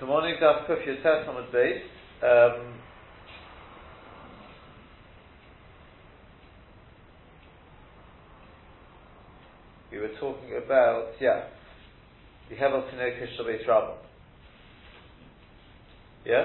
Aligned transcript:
Good 0.00 0.08
morning, 0.08 0.34
Daf 0.42 0.66
Kuf 0.66 0.82
Yotet 0.82 1.28
on 1.28 1.36
the 1.36 1.52
base. 1.52 1.86
Um, 2.18 2.82
we 9.92 9.98
were 9.98 10.10
talking 10.18 10.58
about, 10.58 11.12
yeah, 11.20 11.46
the 12.50 12.56
Hevel 12.56 12.90
Tinokish 12.90 13.38
Shabbat 13.38 13.64
Rabban. 13.68 13.94
Yeah? 16.26 16.44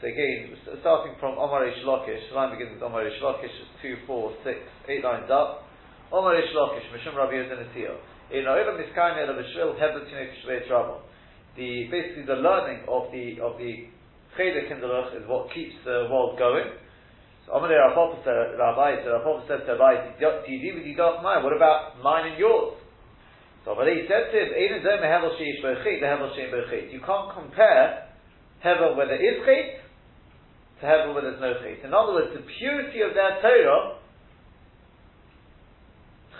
So 0.00 0.08
again, 0.08 0.56
starting 0.80 1.14
from 1.20 1.38
Omar 1.38 1.62
Reish 1.62 1.84
Lakish, 1.84 2.30
the 2.30 2.34
line 2.34 2.50
begins 2.50 2.74
with 2.74 2.82
Omar 2.82 3.04
Reish 3.04 3.22
Lakish, 3.22 3.44
it's 3.44 3.70
2, 3.80 3.94
4, 4.08 4.34
6, 4.42 4.58
8 4.88 5.04
lines 5.04 5.30
up. 5.30 5.62
Omar 6.10 6.34
Reish 6.34 6.52
Lakish, 6.52 6.90
Mishum 6.90 7.14
Rabbi 7.14 7.34
Yodin 7.34 7.62
Atiyah. 7.62 7.94
In 8.32 8.44
Oilam 8.46 8.74
Miskayne 8.82 9.28
El 9.28 9.34
Bishvil 9.34 9.78
Hevel 9.78 10.02
Tinokish 10.10 10.44
Shabbat 10.44 10.68
Rabban 10.68 11.11
the 11.56 11.88
basically 11.90 12.24
the 12.24 12.40
learning 12.40 12.84
of 12.88 13.12
the 13.12 13.40
of 13.40 13.58
the 13.58 13.88
chedek 14.38 14.72
in 14.72 14.80
the 14.80 14.86
ruch 14.86 15.16
is 15.16 15.28
what 15.28 15.52
keeps 15.52 15.74
the 15.84 16.08
world 16.10 16.38
going. 16.38 16.70
So 17.46 17.52
Amalei 17.52 17.76
Rav 17.76 18.18
said, 18.24 18.56
Rabbi, 18.58 19.02
so 19.04 19.18
Rav 19.18 19.42
said 19.48 19.66
to 19.66 19.72
Rabbi, 19.74 20.14
what 21.42 21.52
about 21.52 22.02
mine 22.02 22.30
and 22.30 22.38
yours? 22.38 22.74
So 23.64 23.74
Amalei 23.74 24.06
said 24.08 24.30
to 24.30 24.38
him, 24.38 24.54
You 26.90 27.00
can't 27.04 27.34
compare 27.34 28.08
hevel 28.64 28.96
where 28.96 29.06
there 29.06 29.20
is 29.20 29.42
chet 29.44 29.82
to 30.80 30.86
hevel 30.86 31.14
where 31.14 31.22
there's 31.22 31.40
no 31.40 31.54
chet. 31.54 31.84
In 31.84 31.92
other 31.92 32.14
words, 32.14 32.30
the 32.34 32.42
purity 32.58 33.02
of 33.02 33.14
their 33.14 33.40
Torah 33.42 33.98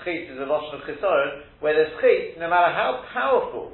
chet 0.04 0.30
is 0.30 0.38
a 0.38 0.46
lashon 0.46 0.74
of 0.74 0.80
chisaron, 0.86 1.42
where 1.60 1.74
there's 1.74 1.92
chet, 2.00 2.38
no 2.40 2.48
matter 2.48 2.72
how 2.72 3.04
powerful 3.12 3.72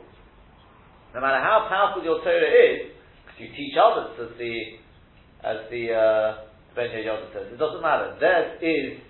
no 1.15 1.21
matter 1.21 1.41
how 1.41 1.67
powerful 1.69 2.05
your 2.05 2.21
Torah 2.23 2.53
is, 2.53 2.93
because 3.25 3.39
you 3.41 3.49
teach 3.57 3.75
others, 3.79 4.17
as 4.21 4.37
the 4.39 4.55
as 5.45 5.59
the 5.71 5.95
uh, 5.95 6.45
Ben 6.75 6.91
Yoda 6.91 7.33
says, 7.33 7.47
it 7.53 7.59
doesn't 7.59 7.81
matter. 7.81 8.17
Theirs 8.21 8.59
is 8.61 9.01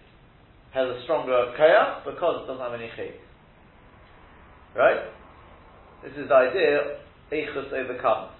has 0.72 0.86
a 0.88 1.00
stronger 1.04 1.52
kaya 1.56 2.04
because 2.04 2.44
it 2.44 2.46
doesn't 2.46 2.62
have 2.62 2.74
any 2.74 2.90
chayt. 2.92 3.16
Right? 4.76 5.00
This 6.04 6.12
is 6.12 6.28
the 6.28 6.34
idea. 6.34 7.00
Eichus 7.32 7.72
overcomes. 7.72 8.32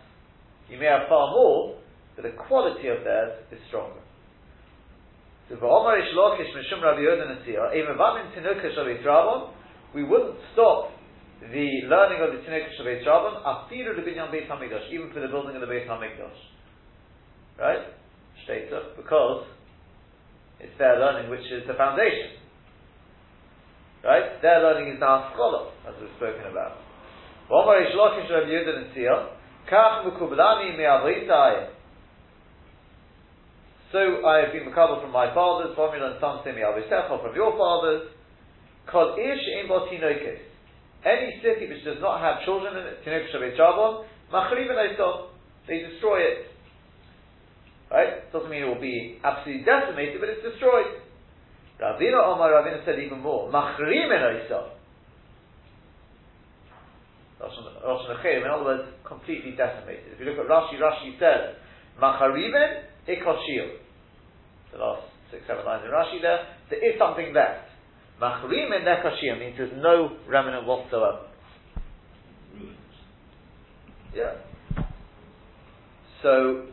You 0.69 0.79
may 0.79 0.87
have 0.87 1.09
far 1.09 1.33
more, 1.33 1.77
but 2.15 2.23
the 2.23 2.37
quality 2.37 2.89
of 2.89 3.05
theirs 3.05 3.45
is 3.51 3.59
stronger. 3.69 4.01
So 5.49 5.57
we 9.95 10.05
wouldn't 10.05 10.37
stop 10.53 10.91
the 11.41 11.87
learning 11.87 12.19
of 12.19 12.35
the 12.35 12.43
Tinuk 12.43 12.67
Shabbat 12.75 13.07
Rabban, 13.07 13.43
afiru 13.47 13.95
lebinyan 13.95 14.31
Beit 14.33 14.49
Hamikdash, 14.51 14.91
even 14.91 15.13
for 15.13 15.21
the 15.21 15.29
building 15.29 15.55
of 15.55 15.61
the 15.61 15.69
Beit 15.69 15.87
Hamikdash. 15.87 16.35
Right? 17.59 17.87
Shteitach, 18.43 18.97
because 18.97 19.47
it's 20.59 20.77
their 20.79 20.99
learning 20.99 21.31
which 21.31 21.47
is 21.47 21.63
the 21.69 21.75
foundation. 21.75 22.43
Right? 24.03 24.43
Their 24.43 24.61
learning 24.63 24.95
is 24.95 25.01
the 25.01 25.07
Haskalah, 25.07 25.71
as 25.87 25.95
we've 26.01 26.11
spoken 26.17 26.51
about. 26.51 26.83
V'omar 27.49 27.87
Reish 27.87 27.95
Lakish 27.95 28.31
Rabbi 28.31 28.51
Yehuda 28.51 28.83
and 28.83 29.29
kach 29.71 30.05
mukublani 30.11 30.77
me'avritai. 30.77 31.71
So 33.93 34.27
I 34.27 34.43
have 34.45 34.53
been 34.53 34.71
makabel 34.71 35.01
from 35.01 35.13
my 35.13 35.33
fathers, 35.33 35.77
V'omir 35.77 36.03
and 36.03 36.17
some 36.21 36.41
say 36.45 36.51
me'avisecha 36.51 37.23
from 37.23 37.35
your 37.37 37.57
fathers, 37.57 38.11
kol 38.91 39.15
ish. 39.17 40.48
Any 41.05 41.41
city 41.43 41.69
which 41.69 41.85
does 41.85 42.01
not 42.01 42.21
have 42.21 42.45
children 42.45 42.77
in 42.77 42.85
it, 42.87 43.05
Tinuk 43.07 43.31
Shabbat 43.31 44.05
Machrib 44.33 44.69
they 45.69 45.81
destroy 45.81 46.19
it. 46.21 46.47
Right? 47.91 48.33
Doesn't 48.33 48.51
mean 48.51 48.63
it 48.65 48.67
will 48.67 48.81
be 48.81 49.19
absolutely 49.25 49.65
decimated, 49.65 50.21
but 50.21 50.29
it's 50.29 50.43
destroyed. 50.43 51.01
Ravina 51.81 52.21
Omar 52.25 52.51
Ravina 52.51 52.85
said 52.85 52.99
even 52.99 53.21
more. 53.21 53.51
Machrim 53.51 54.11
in 54.11 54.23
in 58.43 58.51
other 58.51 58.65
words, 58.65 58.83
completely 59.07 59.53
decimated. 59.53 60.13
If 60.13 60.21
you 60.21 60.27
look 60.27 60.39
at 60.39 60.51
Rashi, 60.51 60.75
Rashi 60.81 61.19
says, 61.21 61.55
Machariben 62.03 62.83
ikoshil. 63.09 63.79
The 64.73 64.79
last 64.79 65.03
six, 65.31 65.47
seven 65.47 65.65
lines 65.65 65.85
in 65.85 65.91
Rashi 65.91 66.21
there, 66.21 66.47
there 66.69 66.83
is 66.83 66.99
something 66.99 67.33
left. 67.33 67.68
Machrim 68.21 68.75
and 68.75 68.85
nekashir 68.85 69.39
means 69.39 69.57
there's 69.57 69.73
no 69.77 70.17
remnant 70.27 70.67
whatsoever. 70.67 71.21
Yeah. 74.15 74.35
So, 76.23 76.65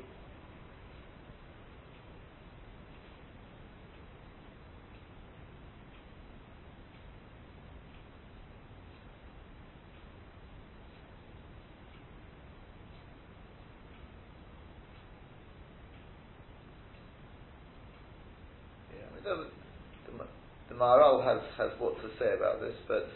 the 20.76 20.84
Maharal 20.84 21.24
has, 21.24 21.42
has 21.58 21.72
what 21.80 21.96
to 22.02 22.10
say 22.20 22.34
about 22.36 22.60
this, 22.60 22.76
but 22.88 23.08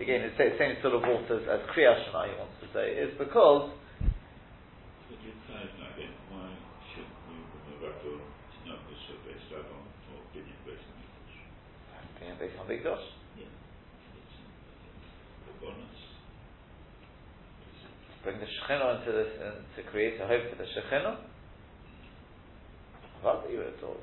again, 0.00 0.22
it's 0.22 0.36
the 0.38 0.56
same 0.58 0.76
sort 0.82 0.94
of 0.94 1.02
waters 1.02 1.46
as 1.50 1.60
Kriya 1.74 2.06
Shema, 2.06 2.24
he 2.24 2.38
wants 2.38 2.54
to 2.60 2.68
say, 2.72 2.92
is 2.92 3.18
because. 3.18 3.70
Based 12.40 12.58
on 12.60 12.66
Big 12.66 12.82
Dosh? 12.82 12.98
Yeah. 12.98 13.00
It's 13.00 13.12
a 13.12 13.13
Shekhinah 18.64 19.00
into 19.00 19.12
this 19.12 19.28
and 19.42 19.54
to 19.76 19.90
create 19.90 20.20
a 20.20 20.26
hope 20.26 20.50
for 20.50 20.56
the 20.56 20.64
Shekhinah? 20.64 21.16
Hardly 23.22 23.54
you 23.54 23.60
at 23.62 23.82
all. 23.84 23.96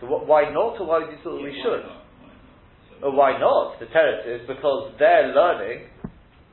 So 0.00 0.06
what, 0.06 0.26
why 0.26 0.50
not, 0.50 0.80
or 0.80 0.86
why 0.86 1.00
do 1.06 1.10
you 1.10 1.18
thought 1.22 1.42
we 1.42 1.54
should? 1.62 3.02
Or 3.02 3.12
why 3.12 3.38
not? 3.38 3.78
The 3.80 3.86
teretz 3.86 4.26
is 4.26 4.46
because 4.46 4.92
their 4.98 5.34
learning 5.34 5.86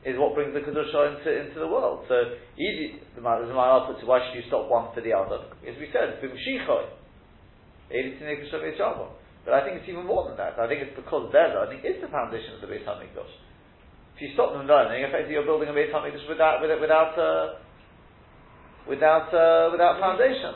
is 0.06 0.18
what 0.18 0.34
brings 0.34 0.54
the 0.54 0.62
kedusha 0.62 1.18
into 1.18 1.30
into 1.30 1.60
the 1.60 1.68
world. 1.68 2.06
So 2.10 2.16
easy. 2.58 2.98
The 3.16 3.22
man 3.22 3.46
man 3.46 3.54
to 3.54 4.06
why 4.06 4.20
should 4.26 4.36
you 4.36 4.46
stop 4.48 4.70
one 4.70 4.94
for 4.94 5.02
the 5.02 5.14
other? 5.14 5.46
As 5.62 5.78
we 5.78 5.90
said, 5.94 6.18
b'mshichoy. 6.18 6.90
But 9.46 9.54
I 9.54 9.66
think 9.66 9.82
it's 9.82 9.90
even 9.90 10.06
more 10.06 10.28
than 10.30 10.38
that. 10.38 10.58
I 10.58 10.68
think 10.68 10.82
it's 10.82 10.96
because 10.96 11.32
their 11.32 11.50
learning 11.50 11.82
is 11.86 12.02
the 12.02 12.08
foundation 12.08 12.56
of 12.56 12.62
the 12.62 12.68
Beis 12.68 12.86
Hamikdash. 12.86 13.51
If 14.22 14.30
you 14.30 14.34
stop 14.36 14.54
them 14.54 14.68
learning, 14.68 15.02
effectively 15.02 15.34
you're 15.34 15.50
building 15.50 15.70
a 15.70 15.74
Beit 15.74 15.92
Hamikdash 15.92 16.30
without, 16.30 16.62
without, 16.62 16.80
without, 16.80 17.18
uh, 17.18 17.58
without, 18.88 19.34
uh, 19.34 19.72
without 19.72 20.00
foundation. 20.00 20.54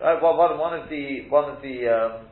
Right? 0.00 0.22
Well, 0.22 0.36
one, 0.38 0.78
of 0.78 0.88
the, 0.88 1.26
one 1.28 1.50
of 1.50 1.60
the, 1.62 1.88
um, 1.90 2.26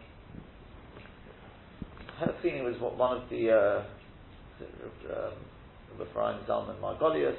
I 2.14 2.20
had 2.20 2.28
a 2.28 2.34
feeling 2.41 2.58
it 2.58 2.62
was 2.62 2.78
one 2.78 3.16
of 3.20 3.28
the, 3.31 3.50
uh, 3.50 3.82
um, 5.10 5.34
Ephraim 5.97 6.38
Zalman 6.48 6.78
Margolius, 6.78 7.34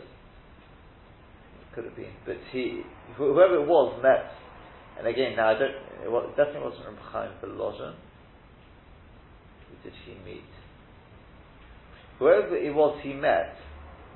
could 1.73 1.85
have 1.85 1.95
been, 1.95 2.11
but 2.25 2.35
he, 2.51 2.81
whoever 3.15 3.63
it 3.63 3.65
was 3.65 3.97
met, 4.03 4.29
and 4.99 5.07
again, 5.07 5.37
now 5.37 5.51
I 5.51 5.53
don't, 5.53 5.71
it, 6.03 6.11
was, 6.11 6.25
it 6.27 6.35
definitely 6.35 6.67
wasn't 6.67 6.83
from 6.83 6.97
Chaim. 6.97 7.31
Who 7.39 7.47
did 9.85 9.93
he 10.05 10.15
meet? 10.29 10.43
Whoever 12.23 12.55
it 12.55 12.71
was 12.71 12.95
he 13.03 13.11
met, 13.11 13.51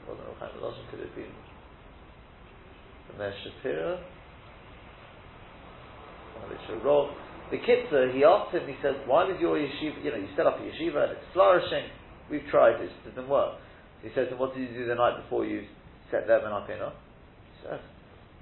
wasn't 0.08 0.32
Chaim 0.40 0.56
Lashon, 0.64 0.88
could 0.88 1.04
have 1.04 1.12
been 1.12 1.28
the 3.12 3.20
Meir 3.20 3.36
Shapira, 3.44 4.00
the 7.52 7.60
Kitzer, 7.60 8.16
he 8.16 8.24
asked 8.24 8.56
him, 8.56 8.64
he 8.64 8.80
says, 8.82 8.96
why 9.08 9.28
did 9.28 9.42
your 9.42 9.60
yeshiva, 9.60 10.00
you 10.00 10.12
know, 10.12 10.24
you 10.24 10.32
set 10.38 10.48
up 10.48 10.56
a 10.56 10.64
yeshiva 10.64 11.04
and 11.04 11.20
it's 11.20 11.28
flourishing, 11.34 11.92
we've 12.32 12.48
tried 12.50 12.80
it 12.80 12.90
didn't 13.04 13.28
work. 13.28 13.60
He 14.02 14.08
says, 14.16 14.28
and 14.32 14.40
what 14.40 14.56
did 14.56 14.72
you 14.72 14.78
do 14.78 14.88
the 14.88 14.96
night 14.96 15.22
before 15.24 15.44
you 15.44 15.68
set 16.10 16.28
them 16.28 16.48
up 16.48 16.70
in? 16.70 16.78
He 16.80 17.68
says, 17.68 17.84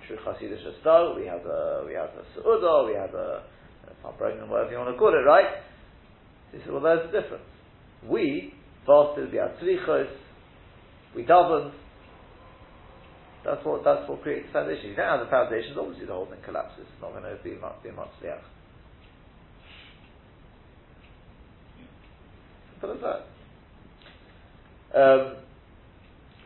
True 0.06 0.18
Chasidish 0.22 0.62
style, 0.82 1.18
we 1.18 1.26
have 1.26 1.42
a, 1.42 1.84
we 1.88 1.96
have 1.96 2.14
a 2.14 2.22
Su'udah, 2.38 2.86
we 2.86 2.94
have 2.94 3.16
a, 3.16 3.42
a 4.06 4.12
pregnant, 4.14 4.48
whatever 4.48 4.70
you 4.70 4.78
want 4.78 4.94
to 4.94 5.00
call 5.00 5.10
it, 5.10 5.26
right? 5.26 5.58
He 6.52 6.60
said, 6.60 6.72
well, 6.72 6.84
there's 6.84 7.10
a 7.10 7.12
difference. 7.12 7.50
We 8.06 8.54
fasted, 8.86 9.32
we 9.32 9.38
had 9.38 9.58
tzrichos, 9.58 10.10
we 11.16 11.24
davened, 11.24 11.72
That's 13.46 13.64
what 13.64 13.84
that's 13.84 14.10
what 14.10 14.24
creates 14.24 14.48
the 14.48 14.54
foundation. 14.54 14.90
You 14.90 14.96
don't 14.96 15.06
have 15.06 15.26
the 15.26 15.30
foundations, 15.30 15.78
obviously 15.78 16.08
the 16.08 16.14
whole 16.14 16.26
thing 16.26 16.42
collapses. 16.44 16.82
It's 16.82 17.02
not 17.02 17.12
going 17.12 17.24
to 17.24 17.38
be 17.44 17.54
much 17.62 17.78
be 17.84 17.92
much 17.92 18.10
liach. 18.24 18.42
Simple 22.74 22.98
as 22.98 23.02
that. 23.06 23.22
Um, 24.98 25.36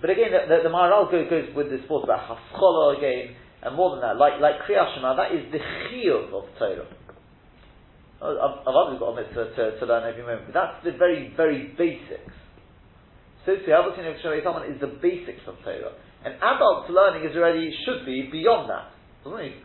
but 0.01 0.09
again, 0.09 0.31
the, 0.31 0.43
the, 0.47 0.63
the 0.67 0.69
Maharal 0.69 1.09
goes, 1.09 1.29
goes 1.29 1.55
with 1.55 1.69
this 1.69 1.81
thought 1.87 2.03
about 2.03 2.27
Haskola 2.27 2.97
again, 2.97 3.35
and 3.63 3.75
more 3.75 3.91
than 3.91 4.01
that, 4.01 4.17
like 4.17 4.41
like 4.41 4.59
Kriyat 4.67 4.95
Shema, 4.95 5.15
that 5.15 5.31
is 5.31 5.49
the 5.51 5.59
chiyuv 5.59 6.33
of 6.33 6.43
Torah. 6.59 6.87
I've, 8.19 8.67
obviously 8.67 8.99
got 8.99 9.15
a 9.15 9.17
mitzvah 9.23 9.47
to, 9.55 9.63
to 9.79 9.83
learn 9.85 10.03
every 10.03 10.23
moment, 10.23 10.51
but 10.51 10.55
that's 10.55 10.83
the 10.83 10.91
very, 10.97 11.31
very 11.35 11.73
basics. 11.77 12.35
So 13.45 13.55
someone 13.63 14.67
is 14.67 14.79
the 14.81 14.91
basics 15.01 15.41
of 15.47 15.55
Torah. 15.63 15.95
And 16.25 16.35
adult's 16.35 16.91
learning 16.91 17.29
is 17.29 17.35
already, 17.35 17.71
should 17.87 18.05
be 18.05 18.27
beyond 18.31 18.69
that. 18.69 18.91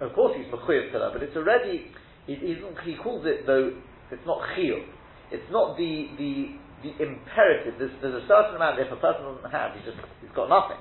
Of 0.00 0.14
course 0.14 0.38
he's 0.38 0.46
mechuyev 0.46 0.92
to 0.92 0.98
learn, 0.98 1.12
but 1.12 1.22
it's 1.22 1.36
already, 1.36 1.90
he, 2.26 2.34
he 2.36 2.94
calls 3.02 3.26
it 3.26 3.46
though, 3.46 3.74
it's 4.10 4.26
not 4.26 4.38
chiyuv. 4.54 4.86
It's 5.32 5.50
not 5.50 5.76
the, 5.76 6.06
the 6.16 6.54
the 6.84 6.92
imperative, 7.00 7.80
there's, 7.80 7.96
there's 8.04 8.20
a 8.22 8.26
certain 8.28 8.60
amount 8.60 8.76
if 8.76 8.92
a 8.92 9.00
person 9.00 9.24
doesn't 9.24 9.50
have, 9.50 9.72
he's 9.72 9.88
just 9.88 9.96
he's 10.20 10.30
got 10.36 10.52
nothing. 10.52 10.76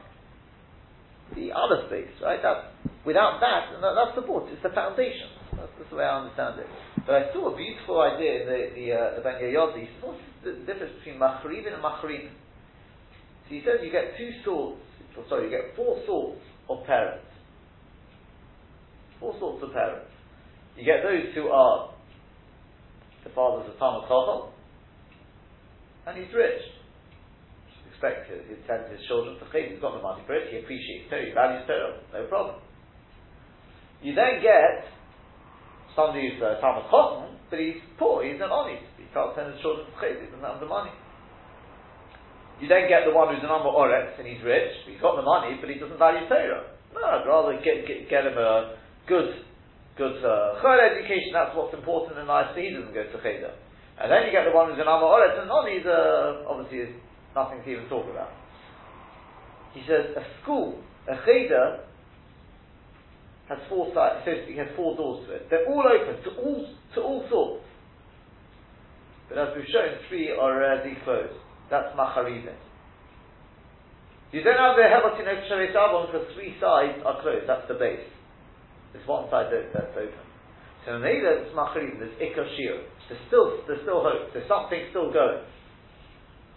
The 1.40 1.56
other 1.56 1.88
space, 1.88 2.12
right? 2.20 2.44
That 2.44 2.76
without 3.08 3.40
that, 3.40 3.72
that's 3.80 4.16
the 4.20 4.28
board, 4.28 4.52
it's 4.52 4.62
the 4.62 4.76
foundation. 4.76 5.32
That's, 5.58 5.72
that's, 5.78 5.90
the 5.90 5.96
way 5.96 6.06
I 6.06 6.20
understand 6.20 6.60
it. 6.60 6.68
But 7.06 7.16
I 7.16 7.34
saw 7.34 7.54
a 7.54 7.58
beautiful 7.58 8.02
idea 8.02 8.42
in 8.42 8.46
the 8.48 8.60
the, 8.76 8.86
uh, 8.94 9.16
the 9.18 9.22
Ben 9.22 9.38
what's 10.02 10.22
the 10.44 10.54
difference 10.66 10.94
between 11.00 11.20
machribin 11.20 11.74
and 11.74 11.84
machrin? 11.84 12.32
So 13.48 13.50
he 13.50 13.62
says 13.66 13.84
you 13.84 13.92
get 13.92 14.18
two 14.18 14.32
sorts, 14.46 14.82
or 15.18 15.26
sorry, 15.30 15.46
you 15.46 15.52
get 15.52 15.76
four 15.76 16.00
sorts 16.06 16.42
of 16.70 16.86
parents. 16.86 17.28
Four 19.20 19.36
sorts 19.40 19.64
of 19.64 19.74
parents. 19.74 20.10
You 20.78 20.86
get 20.86 21.04
those 21.04 21.34
who 21.36 21.50
are 21.50 21.94
the 23.24 23.30
fathers 23.32 23.70
of 23.70 23.78
Chacham, 23.78 24.50
and 26.08 26.18
he's 26.18 26.34
rich. 26.34 26.62
Expect 27.92 28.28
to, 28.28 28.36
he 28.50 28.60
sends 28.68 28.92
his 28.92 29.00
children 29.08 29.40
to 29.40 29.46
Chayim, 29.48 29.72
he's 29.72 29.80
got 29.80 29.96
the 29.96 30.04
money 30.04 30.24
for 30.28 30.36
it, 30.36 30.52
he 30.52 30.60
appreciates 30.60 31.10
Torah, 31.10 31.24
he 31.24 31.32
values 31.32 31.64
Torah, 31.68 32.00
no 32.12 32.28
problem. 32.28 32.60
You 34.02 34.14
then 34.16 34.44
get 34.44 34.84
somebody 35.96 36.30
who's 36.30 36.42
a 36.42 36.60
Talmud 36.62 36.90
but 36.90 37.60
he's 37.60 37.82
poor, 38.02 38.26
he's 38.26 38.42
an 38.42 38.50
honest, 38.50 38.82
he 38.98 39.06
can't 39.14 39.34
send 39.38 39.54
his 39.54 39.62
children 39.62 39.86
to 39.86 39.94
Chayim, 40.02 40.22
he 40.22 40.28
doesn't 40.34 40.42
have 40.42 40.60
the 40.60 40.70
money. 40.70 40.94
You 42.62 42.70
then 42.70 42.90
get 42.90 43.06
the 43.06 43.14
one 43.14 43.34
who's 43.34 43.44
an 43.46 43.50
Amma 43.54 43.70
Oretz, 43.70 44.18
and 44.18 44.26
he's 44.26 44.42
rich, 44.42 44.74
he's 44.90 45.02
got 45.02 45.18
the 45.18 45.26
money, 45.26 45.58
but 45.62 45.70
he 45.70 45.78
doesn't 45.78 45.98
value 45.98 46.26
Torah. 46.26 46.74
No, 46.94 47.02
I'd 47.02 47.26
rather 47.26 47.58
get, 47.62 47.86
get, 47.86 48.10
get 48.10 48.26
him 48.26 48.38
a 48.38 48.78
good 49.06 49.46
good 49.98 50.18
uh, 50.26 50.58
education, 50.58 51.30
that's 51.34 51.54
what's 51.54 51.74
important 51.74 52.18
in 52.18 52.26
life, 52.26 52.50
so 52.54 52.62
he 52.62 52.74
doesn't 52.74 52.94
go 52.94 53.04
to 53.06 53.18
Cheder. 53.22 53.54
And 54.02 54.10
then 54.10 54.26
you 54.26 54.32
get 54.34 54.50
the 54.50 54.56
one 54.56 54.74
who's 54.74 54.82
an 54.82 54.90
Amma 54.90 55.06
Oretz, 55.06 55.38
and 55.38 55.50
on 55.54 55.70
he's 55.70 55.86
uh, 55.86 56.50
obviously 56.50 56.98
nothing 57.36 57.62
to 57.62 57.70
even 57.70 57.86
talk 57.90 58.10
about. 58.10 58.34
He 59.74 59.86
says 59.86 60.18
a 60.18 60.26
school, 60.42 60.82
a 61.06 61.18
cheder, 61.26 61.86
has 63.54 63.62
four 63.70 63.94
sides, 63.94 64.26
he 64.26 64.58
has 64.58 64.68
four 64.76 64.98
doors 64.98 65.28
to 65.28 65.38
it. 65.38 65.48
They're 65.50 65.70
all 65.70 65.86
open 65.86 66.24
to 66.26 66.30
all 66.42 66.66
to 66.96 67.00
all 67.02 67.22
sorts. 67.30 67.66
But 69.30 69.38
as 69.38 69.50
we've 69.56 69.70
shown, 69.70 70.02
three 70.10 70.30
are 70.30 70.42
already 70.42 70.98
closed. 71.06 71.38
That's 71.70 71.94
macharizim. 71.96 72.58
You 74.34 74.42
don't 74.42 74.58
have 74.58 74.74
the 74.74 74.90
Hebatinok 74.90 75.46
Shavet 75.46 75.74
because 76.10 76.28
three 76.34 76.58
sides 76.60 76.98
are 77.06 77.22
closed. 77.22 77.46
That's 77.46 77.68
the 77.70 77.78
base. 77.78 78.02
There's 78.92 79.08
one 79.08 79.30
side 79.30 79.54
that's 79.54 79.94
open. 79.94 80.26
So 80.86 81.00
maybe 81.00 81.22
it's 81.24 81.54
macharim, 81.56 81.98
there's 81.98 82.18
ikashir. 82.18 82.84
There's 83.08 83.22
still, 83.28 83.62
there's 83.68 83.82
still 83.84 84.02
hope. 84.02 84.34
There's 84.34 84.48
something 84.50 84.90
still 84.90 85.14
going. 85.14 85.46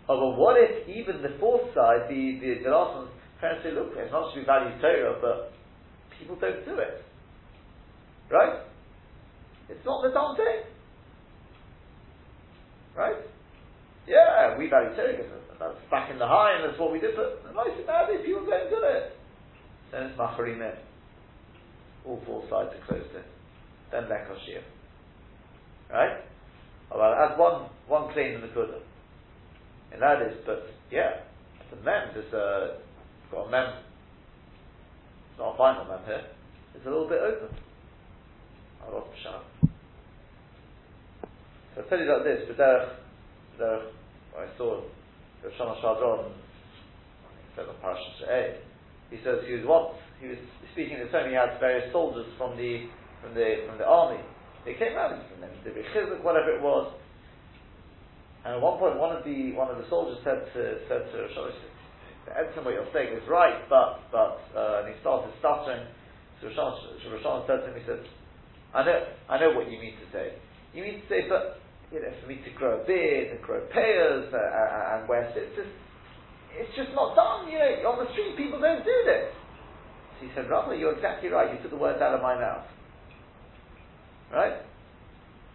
Oh, 0.08 0.16
but 0.18 0.38
what 0.38 0.56
if 0.56 0.88
even 0.88 1.22
the 1.22 1.36
fourth 1.38 1.68
side, 1.74 2.08
the, 2.08 2.38
the, 2.40 2.64
the 2.64 2.70
last 2.70 2.96
one, 2.96 3.08
parents 3.40 3.62
say, 3.62 3.72
look, 3.72 3.92
it's 3.94 4.12
not 4.12 4.32
to 4.32 4.40
be 4.40 4.46
valued 4.46 4.80
Torah, 4.80 5.18
but 5.20 5.52
people 6.18 6.36
don't 6.36 6.64
do 6.64 6.78
it. 6.78 7.04
Right? 8.30 8.60
It's 9.68 9.84
not 9.84 10.02
the 10.02 10.10
Dante. 10.10 10.66
Right? 12.96 13.16
Yeah, 14.06 14.56
we 14.58 14.70
value 14.70 14.90
because 14.90 15.32
that's 15.58 15.90
back 15.90 16.10
in 16.10 16.18
the 16.18 16.26
high 16.26 16.56
and 16.56 16.68
that's 16.68 16.78
what 16.78 16.92
we 16.92 17.00
did, 17.00 17.16
but 17.16 17.42
nowadays 17.54 18.22
people 18.24 18.46
don't 18.46 18.70
do 18.70 18.80
it. 18.82 19.16
Then 19.90 20.04
it's 20.04 20.18
macharim 20.18 20.62
All 22.04 22.22
four 22.24 22.42
sides 22.48 22.70
are 22.74 22.86
closed 22.86 23.14
in 23.14 23.22
then 23.90 24.04
Lekoshir. 24.04 24.62
Right? 25.90 26.18
Well, 26.90 27.14
as 27.14 27.38
one 27.38 27.68
one 27.86 28.12
claim 28.12 28.34
in 28.34 28.40
the 28.40 28.48
Kudah. 28.48 28.80
And 29.92 30.02
that 30.02 30.22
is, 30.22 30.38
but 30.44 30.66
yeah, 30.90 31.22
the 31.70 31.76
mem, 31.76 32.10
there's 32.14 32.32
a 32.32 32.78
got 33.30 33.46
a 33.46 33.50
mem. 33.50 33.72
It's 35.36 35.44
not 35.44 35.58
final 35.60 35.84
mem 35.84 36.00
here. 36.08 36.24
It's 36.74 36.86
a 36.86 36.88
little 36.88 37.06
bit 37.06 37.20
open. 37.20 37.52
I 38.80 38.88
lost 38.88 39.12
the 39.12 39.20
shot. 39.20 39.44
So 41.74 41.82
I'll 41.84 41.88
tell 41.92 42.00
you 42.00 42.08
like 42.08 42.24
this, 42.24 42.48
there, 42.56 42.96
there, 43.58 43.80
I 44.32 44.48
saw 44.56 44.80
the 45.44 45.52
Shalom 45.58 45.76
Schwadron, 45.84 46.32
said 47.52 47.68
on 47.68 47.76
Parashat 47.84 48.24
A. 48.32 48.56
He 49.12 49.20
says 49.20 49.44
he 49.44 49.60
was 49.60 49.68
once, 49.68 50.00
he 50.24 50.28
was 50.32 50.40
speaking 50.72 50.96
to 50.96 51.04
him, 51.04 51.28
he 51.28 51.36
had 51.36 51.60
various 51.60 51.92
soldiers 51.92 52.24
from 52.38 52.56
the 52.56 52.88
from 53.20 53.36
the 53.36 53.68
from 53.68 53.76
the 53.76 53.84
army. 53.84 54.24
They 54.64 54.72
came 54.72 54.96
out 54.96 55.12
from 55.28 55.44
them, 55.44 55.52
they 55.68 55.70
were 55.76 56.16
whatever 56.24 56.56
it 56.56 56.62
was. 56.64 56.96
And 58.44 58.56
at 58.56 58.60
one 58.60 58.78
point, 58.78 58.96
one 58.96 59.14
of 59.14 59.20
the 59.20 59.52
one 59.52 59.68
of 59.68 59.76
the 59.76 59.84
soldiers 59.92 60.16
said 60.24 60.48
to 60.56 60.80
said 60.88 61.12
to 61.12 61.28
Rosh 61.28 61.36
Hashanah, 61.36 62.64
what 62.64 62.74
you're 62.74 62.90
saying 62.92 63.14
is 63.14 63.22
right, 63.28 63.62
but 63.68 64.00
but 64.10 64.42
uh, 64.56 64.82
and 64.82 64.94
he 64.94 65.00
started 65.00 65.30
stuttering. 65.38 65.86
So 66.54 67.10
Rosh 67.10 67.46
said 67.46 67.64
to 67.64 67.66
him, 67.72 67.80
he 67.80 67.84
said, 67.86 68.02
I 68.74 68.84
know 68.84 68.98
I 69.28 69.40
know 69.40 69.50
what 69.56 69.70
you 69.70 69.78
mean 69.80 69.96
to 69.98 70.06
say. 70.12 70.36
You 70.74 70.82
mean 70.84 71.00
to 71.00 71.06
say, 71.08 71.24
but 71.28 71.58
you 71.90 72.02
know, 72.02 72.12
for 72.20 72.26
me 72.28 72.42
to 72.44 72.50
grow 72.58 72.82
a 72.82 72.86
beard 72.86 73.32
and 73.32 73.40
grow 73.42 73.62
pears 73.72 74.28
uh, 74.34 74.98
and 74.98 75.08
wear 75.08 75.30
tzitzis, 75.32 75.70
it's 76.58 76.74
just 76.76 76.90
not 76.94 77.14
done. 77.14 77.48
You 77.48 77.58
know, 77.58 77.94
on 77.94 78.04
the 78.04 78.10
street 78.12 78.36
people 78.36 78.60
don't 78.60 78.84
do 78.84 78.98
this. 79.06 79.32
So 80.18 80.26
he 80.26 80.30
said, 80.34 80.50
Rabbi, 80.50 80.74
you're 80.74 80.96
exactly 80.96 81.28
right. 81.28 81.52
You 81.52 81.60
took 81.62 81.70
the 81.70 81.80
words 81.80 82.00
out 82.02 82.14
of 82.14 82.22
my 82.22 82.34
mouth. 82.34 82.66
Right? 84.32 84.64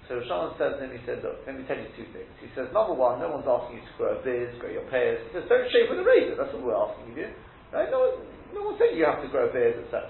So 0.07 0.19
Shimon 0.27 0.55
says 0.57 0.75
to 0.75 0.86
him, 0.86 0.91
he 0.91 1.01
said, 1.05 1.24
look, 1.24 1.39
let 1.48 1.55
me 1.55 1.63
tell 1.67 1.77
you 1.77 1.88
two 1.95 2.03
things. 2.12 2.27
He 2.43 2.50
says, 2.51 2.67
number 2.75 2.93
one, 2.93 3.24
no 3.24 3.31
one's 3.31 3.48
asking 3.48 3.79
you 3.79 3.83
to 3.86 3.95
grow 3.95 4.12
a 4.17 4.21
beard, 4.24 4.51
grow 4.60 4.71
your 4.71 4.88
pears. 4.91 5.24
He 5.29 5.29
says, 5.31 5.48
don't 5.48 5.67
shave 5.71 5.88
with 5.88 6.03
a 6.03 6.07
razor. 6.07 6.36
That's 6.36 6.51
what 6.51 6.67
we're 6.67 6.75
asking 6.75 7.15
you. 7.15 7.31
Right? 7.71 7.88
No, 7.88 8.12
one, 8.12 8.15
no 8.51 8.60
one's 8.67 8.79
saying 8.81 8.98
you 9.00 9.07
have 9.07 9.24
to 9.24 9.29
grow 9.31 9.48
beards, 9.51 9.79
etc. 9.88 10.10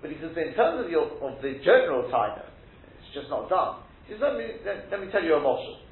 But 0.00 0.10
he 0.10 0.16
says, 0.20 0.36
in 0.36 0.54
terms 0.54 0.84
of 0.84 0.90
your 0.90 1.08
of 1.22 1.40
the 1.42 1.58
general 1.64 2.10
time, 2.10 2.38
it's 2.38 3.14
just 3.14 3.30
not 3.30 3.48
done. 3.48 3.80
He 4.06 4.14
says, 4.14 4.22
let 4.22 4.36
me, 4.36 4.46
let, 4.64 4.90
let 4.90 5.00
me 5.00 5.10
tell 5.10 5.24
you 5.24 5.34
a 5.34 5.40
motion. 5.40 5.82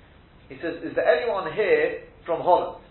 He 0.48 0.56
says, 0.60 0.76
is 0.84 0.94
there 0.94 1.06
anyone 1.08 1.52
here 1.52 2.04
from 2.26 2.42
Holland? 2.42 2.84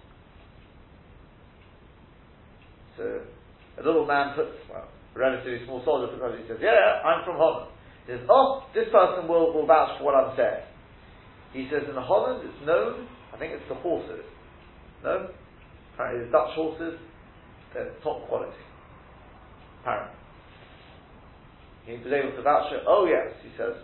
So 2.97 3.21
a 3.79 3.83
little 3.83 4.05
man 4.05 4.35
puts, 4.35 4.51
well, 4.69 4.89
relatively 5.15 5.63
small 5.65 5.81
soldier 5.85 6.11
puts 6.11 6.21
on, 6.23 6.37
he 6.37 6.47
says, 6.47 6.57
yeah, 6.61 7.01
I'm 7.05 7.23
from 7.25 7.37
Holland 7.37 7.71
He 8.05 8.13
says, 8.13 8.25
oh, 8.29 8.65
this 8.73 8.85
person 8.91 9.27
will, 9.27 9.53
will 9.53 9.65
vouch 9.65 9.97
for 9.99 10.05
what 10.05 10.15
I'm 10.15 10.35
saying. 10.35 10.65
He 11.53 11.69
says 11.69 11.87
in 11.87 11.95
Holland 11.95 12.41
it's 12.43 12.65
known, 12.65 13.07
I 13.33 13.37
think 13.37 13.53
it's 13.53 13.69
the 13.69 13.75
horses. 13.75 14.25
No? 15.03 15.29
Apparently 15.93 16.25
the 16.25 16.31
Dutch 16.31 16.53
horses, 16.55 16.99
they're 17.73 17.93
top 18.03 18.27
quality. 18.27 18.57
Apparently. 19.81 20.22
He 21.85 21.99
was 21.99 22.13
able 22.13 22.31
to 22.35 22.41
vouch 22.41 22.71
for 22.71 22.81
oh 22.87 23.05
yes, 23.05 23.33
he 23.43 23.49
says. 23.57 23.75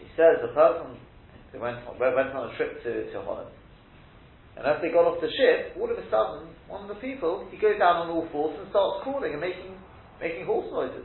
He 0.00 0.06
says 0.16 0.40
the 0.42 0.52
person 0.52 0.96
they 1.52 1.58
went 1.58 1.78
on, 1.88 1.98
went 1.98 2.32
on 2.32 2.52
a 2.52 2.56
trip 2.56 2.82
to, 2.84 3.12
to 3.12 3.22
Holland. 3.22 3.50
And 4.56 4.66
as 4.66 4.80
they 4.80 4.88
got 4.88 5.04
off 5.04 5.20
the 5.20 5.28
ship, 5.28 5.76
all 5.76 5.90
of 5.90 5.96
a 5.96 6.06
sudden, 6.08 6.48
one 6.68 6.82
of 6.82 6.88
the 6.88 7.00
people, 7.00 7.46
he 7.50 7.56
goes 7.56 7.78
down 7.78 8.08
on 8.08 8.10
all 8.10 8.28
fours 8.32 8.56
and 8.58 8.68
starts 8.70 9.04
crawling 9.04 9.32
and 9.32 9.40
making 9.40 9.76
making 10.20 10.46
horse 10.46 10.68
noises 10.72 11.04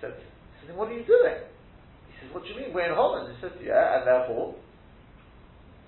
said, 0.00 0.16
he 0.60 0.66
said, 0.66 0.76
what 0.76 0.88
are 0.88 0.96
you 0.96 1.04
doing? 1.04 1.38
He 2.08 2.12
says, 2.20 2.32
what 2.32 2.42
do 2.42 2.48
you 2.48 2.56
mean? 2.56 2.72
We're 2.72 2.88
in 2.88 2.96
Holland. 2.96 3.36
He 3.36 3.40
says, 3.40 3.52
yeah, 3.62 4.00
and 4.00 4.08
therefore, 4.08 4.56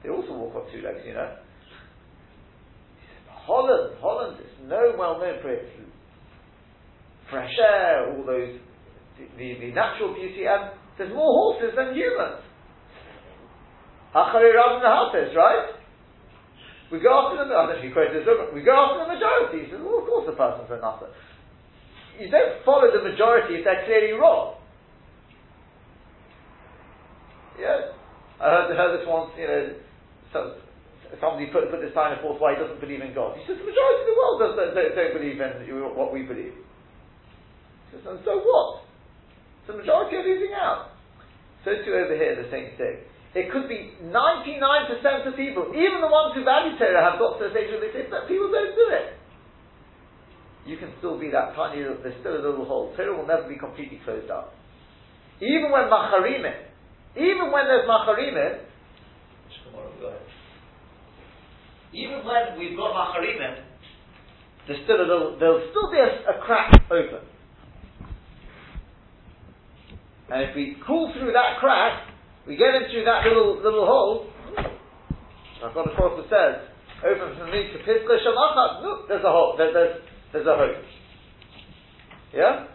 they 0.04 0.10
also 0.10 0.32
walk 0.36 0.54
on 0.54 0.72
two 0.72 0.84
legs, 0.84 1.00
you 1.06 1.14
know. 1.14 1.36
Holland, 3.44 3.98
Holland 4.00 4.38
is 4.38 4.52
no 4.68 4.94
well 4.96 5.18
known 5.18 5.42
for 5.42 5.50
its 5.50 5.66
fresh 7.30 7.52
air, 7.58 8.12
all 8.12 8.24
those, 8.24 8.60
the, 9.18 9.24
the, 9.38 9.48
the 9.58 9.70
natural 9.72 10.14
beauty, 10.14 10.44
and 10.46 10.70
there's 10.98 11.12
more 11.12 11.32
horses 11.32 11.74
than 11.74 11.96
humans. 11.96 12.44
Achari 14.14 14.52
Rav 14.52 14.84
Nahatis, 14.84 15.34
right? 15.34 15.72
We 16.92 17.00
go 17.00 17.08
after 17.08 17.48
the, 17.48 17.56
I 17.56 17.82
you 17.82 17.90
quoted 17.92 18.20
this, 18.20 18.28
we 18.52 18.60
go 18.60 18.76
after 18.76 19.08
the 19.08 19.16
majority. 19.16 19.64
He 19.64 19.72
says, 19.72 19.80
well, 19.80 20.04
of 20.04 20.06
course 20.06 20.28
the 20.28 20.36
person's 20.36 20.68
a 20.68 20.76
nutter. 20.76 21.08
You 22.20 22.28
don't 22.28 22.60
follow 22.68 22.92
the 22.92 23.00
majority 23.00 23.56
if 23.56 23.64
they're 23.64 23.88
clearly 23.88 24.12
wrong. 24.12 24.60
Yeah? 27.58 27.96
I 28.38 28.44
heard, 28.44 28.76
heard 28.76 29.00
this 29.00 29.08
once, 29.08 29.32
you 29.38 29.48
know, 29.48 29.72
so, 30.32 30.60
somebody 31.20 31.50
put, 31.52 31.68
put 31.68 31.84
this 31.84 31.92
sign 31.92 32.16
forth 32.24 32.40
why 32.40 32.54
he 32.54 32.62
doesn't 32.62 32.80
believe 32.80 33.04
in 33.04 33.12
God. 33.12 33.36
He 33.36 33.44
says 33.44 33.60
the 33.60 33.68
majority 33.68 34.00
of 34.00 34.08
the 34.08 34.16
world 34.16 34.36
does, 34.40 34.52
don't, 34.56 34.92
don't 34.96 35.14
believe 35.16 35.36
in 35.36 35.50
what 35.92 36.08
we 36.14 36.24
believe. 36.24 36.56
He 36.56 37.86
says, 37.92 38.04
and 38.08 38.20
so 38.24 38.40
what? 38.40 38.88
The 39.68 39.76
majority 39.76 40.16
are 40.16 40.26
losing 40.26 40.54
out. 40.56 40.96
So 41.64 41.76
too 41.84 41.94
over 41.94 42.16
here, 42.16 42.34
the 42.34 42.50
same 42.50 42.74
thing. 42.80 43.04
It 43.32 43.48
could 43.48 43.68
be 43.68 43.96
99% 44.04 44.12
of 45.24 45.32
people, 45.36 45.72
even 45.72 46.04
the 46.04 46.12
ones 46.12 46.36
who 46.36 46.44
value 46.44 46.76
Torah, 46.76 47.00
have 47.00 47.16
got 47.16 47.40
to 47.40 47.48
a 47.48 47.50
stage 47.50 47.72
where 47.72 47.80
they 47.80 47.92
say, 47.92 48.04
but 48.10 48.28
people 48.28 48.52
don't 48.52 48.76
do 48.76 48.86
it. 48.92 49.16
You 50.68 50.76
can 50.76 50.92
still 50.98 51.18
be 51.18 51.30
that 51.32 51.56
tiny, 51.56 51.82
there's 51.82 52.18
still 52.20 52.36
a 52.36 52.44
little 52.44 52.64
hole. 52.64 52.92
Torah 52.94 53.16
will 53.16 53.26
never 53.26 53.48
be 53.48 53.56
completely 53.56 54.00
closed 54.04 54.30
up. 54.30 54.52
Even 55.40 55.72
when 55.72 55.88
macharimim, 55.88 56.54
even 57.16 57.50
when 57.50 57.64
there's 57.66 57.88
macharimim, 57.88 58.68
even 61.92 62.24
when 62.24 62.58
we've 62.58 62.76
got 62.76 62.92
macharimim, 62.94 63.62
there's 64.66 64.82
still 64.84 64.96
a 64.96 65.08
little, 65.08 65.36
there'll 65.38 65.68
still 65.70 65.90
be 65.90 65.98
a, 65.98 66.36
a 66.36 66.40
crack 66.40 66.72
open. 66.90 67.26
And 70.30 70.48
if 70.48 70.56
we 70.56 70.76
crawl 70.82 71.12
through 71.12 71.32
that 71.32 71.60
crack, 71.60 72.08
we 72.46 72.56
get 72.56 72.74
into 72.74 73.04
that 73.04 73.26
little 73.26 73.56
little 73.62 73.86
hole. 73.86 74.30
I've 75.62 75.74
got 75.74 75.92
a 75.92 75.94
quote 75.94 76.16
that 76.16 76.30
says, 76.32 76.68
"Open 77.04 77.38
from 77.38 77.50
me 77.50 77.68
to 77.72 77.78
Pischa 77.84 78.16
Shamachat." 78.24 78.82
Look, 78.82 79.08
there's 79.08 79.24
a 79.24 79.30
hole. 79.30 79.54
There, 79.58 79.72
there's 79.72 80.00
there's 80.32 80.46
a 80.46 80.56
hole. 80.56 80.74
Yeah. 82.34 82.66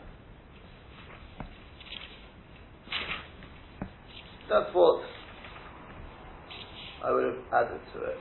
That's 4.50 4.74
what 4.74 5.02
I 7.04 7.12
would 7.12 7.24
have 7.26 7.44
added 7.52 7.82
to 7.94 8.04
it. 8.04 8.18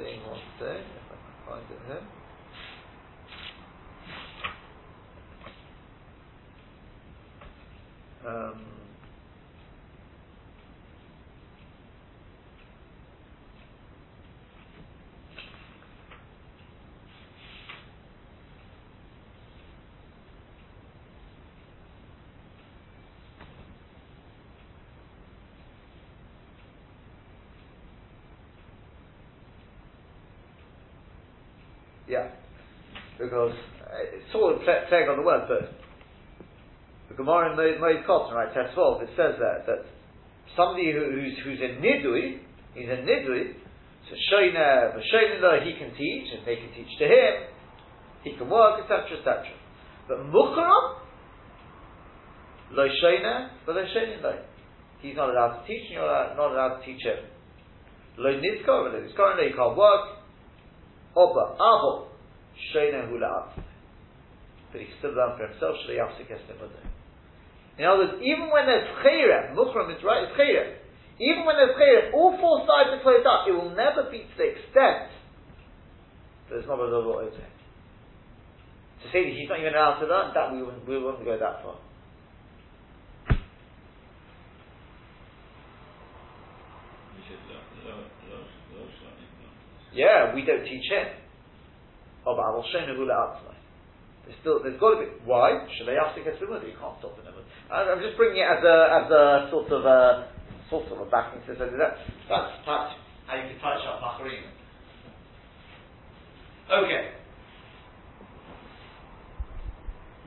Seeing 0.00 0.24
one 0.26 0.40
thing, 0.58 0.80
if 0.96 1.12
I 1.12 1.16
can 1.20 1.36
find 1.46 1.66
it 1.70 1.80
here. 1.86 2.04
Um, 8.26 8.79
Yeah, 32.10 32.26
because 33.22 33.54
eh, 33.54 34.18
it's 34.18 34.32
sort 34.32 34.56
of 34.56 34.62
playing 34.66 35.06
on 35.06 35.22
the 35.22 35.22
word, 35.22 35.46
but 35.46 35.70
the 37.06 37.14
Gemara 37.14 37.54
in 37.54 37.78
Moed 37.78 38.02
Kotton, 38.02 38.34
right, 38.34 38.50
test 38.50 38.74
12, 38.74 39.02
it 39.02 39.10
says 39.14 39.38
that, 39.38 39.62
that 39.70 39.86
somebody 40.58 40.90
who, 40.90 41.06
who's, 41.06 41.38
who's 41.46 41.62
a 41.62 41.78
Nidui, 41.78 42.42
he's 42.74 42.90
a 42.90 42.98
Nidui, 43.06 43.54
so 44.10 44.18
Shoina, 44.26 44.98
V'Shoina, 44.98 45.62
he 45.62 45.78
can 45.78 45.94
teach, 45.94 46.34
and 46.34 46.42
they 46.42 46.56
can 46.56 46.74
teach 46.74 46.90
to 46.98 47.06
him, 47.06 47.46
he 48.24 48.34
can 48.34 48.50
work, 48.50 48.82
etc., 48.82 49.14
etc. 49.14 49.46
But 50.08 50.18
Mukhram, 50.34 50.98
Lo 52.72 52.88
Shoina, 52.90 53.50
but 53.64 53.76
Lo 53.76 53.84
Shoina, 53.86 54.42
He's 55.00 55.16
not 55.16 55.30
allowed 55.30 55.62
to 55.62 55.66
teach, 55.66 55.86
and 55.86 55.92
you're 55.94 56.36
not 56.36 56.52
allowed 56.52 56.80
to 56.80 56.84
teach 56.84 57.02
him. 57.02 57.24
Lo 58.18 58.34
Nizko, 58.34 58.92
Lo 58.92 59.00
he 59.00 59.52
can't 59.54 59.76
work, 59.76 60.19
Oba, 61.16 61.56
Avo, 61.58 62.06
Shena 62.70 63.08
Hula 63.08 63.52
But 64.72 64.80
he 64.80 64.86
stood 64.98 65.14
down 65.14 65.36
for 65.36 65.48
himself, 65.48 65.76
Shlayafsik 65.86 66.30
Estemudeh. 66.30 66.86
In 67.78 67.86
other 67.86 68.06
words, 68.06 68.22
even 68.22 68.50
when 68.50 68.66
there's 68.66 68.86
Chayra, 69.02 69.54
Mukhram 69.54 69.90
is 69.96 70.02
right, 70.04 70.28
it's 70.28 70.36
Chayra. 70.36 70.76
Even 71.18 71.44
when 71.44 71.56
there's 71.56 71.74
Chayra, 71.76 72.12
all 72.14 72.36
four 72.38 72.66
sides 72.68 72.94
are 72.94 73.02
closed 73.02 73.26
up, 73.26 73.48
it 73.48 73.52
will 73.52 73.74
never 73.74 74.10
be 74.10 74.18
to 74.18 74.34
the 74.36 74.48
extent 74.52 75.10
that 76.48 76.58
it's 76.58 76.68
not 76.68 76.78
a 76.78 76.84
little 76.84 77.16
over 77.16 77.30
To 77.30 79.06
say 79.12 79.24
that 79.24 79.32
he's 79.32 79.48
not 79.48 79.60
even 79.60 79.74
allowed 79.74 80.00
to 80.00 80.06
learn, 80.06 80.34
that 80.34 80.52
we 80.52 80.62
wouldn't, 80.62 80.86
we 80.86 80.98
wouldn't 80.98 81.24
go 81.24 81.38
that 81.38 81.62
far. 81.62 81.78
Yeah, 89.92 90.34
we 90.34 90.44
don't 90.44 90.64
teach 90.64 90.86
him. 90.90 91.06
Oh, 92.26 92.36
but 92.36 92.42
I 92.42 92.50
will 92.54 92.64
show 92.70 92.78
you 92.84 92.94
There's 92.94 94.38
still, 94.40 94.62
there's 94.62 94.78
got 94.78 94.94
to 94.94 94.98
be. 95.02 95.08
Why? 95.24 95.66
Should 95.76 95.88
they 95.88 95.96
ask 95.96 96.14
to 96.14 96.22
get 96.22 96.38
similar? 96.38 96.62
You 96.62 96.76
can't 96.78 96.94
stop 97.00 97.16
the 97.16 97.24
number. 97.24 97.42
I'm 97.72 97.98
just 98.02 98.16
bringing 98.16 98.42
it 98.42 98.48
as 98.50 98.62
a, 98.62 98.76
as 99.02 99.06
a 99.10 99.24
sort 99.50 99.72
of 99.72 99.82
a, 99.86 100.30
sort 100.68 100.86
of 100.92 101.00
a 101.00 101.08
backing 101.10 101.40
system. 101.48 101.74
That, 101.78 101.98
that's 102.28 102.52
perhaps 102.62 102.94
how 103.26 103.34
you 103.40 103.50
can 103.50 103.58
touch 103.58 103.82
up 103.88 103.98
Macharim. 103.98 104.46
Okay. 106.70 107.18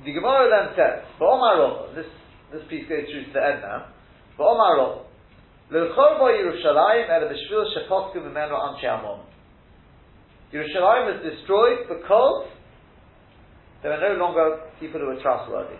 The 0.03 0.11
Gemara 0.11 0.51
then 0.51 0.75
says, 0.75 1.07
"Ba'omar 1.19 1.95
This 1.95 2.07
this 2.51 2.61
piece 2.69 2.89
goes 2.89 3.07
through 3.07 3.25
to 3.27 3.31
the 3.31 3.39
end 3.39 3.61
now. 3.61 3.87
Ba'omar 4.37 4.75
Rov, 4.75 5.07
L'chor 5.71 6.19
bo 6.19 6.27
Yerushalayim 6.27 7.07
el 7.07 7.29
b'shvil 7.31 7.71
shepotku 7.71 8.19
v'menu 8.19 8.51
anshe 8.51 8.83
Amon." 8.83 9.32
Yerushalayim 10.53 11.09
was 11.09 11.33
destroyed 11.33 11.89
because 11.89 12.47
there 13.81 13.91
were 13.91 14.15
no 14.15 14.23
longer 14.23 14.59
people 14.79 14.99
who 14.99 15.07
were 15.07 15.21
trustworthy, 15.21 15.77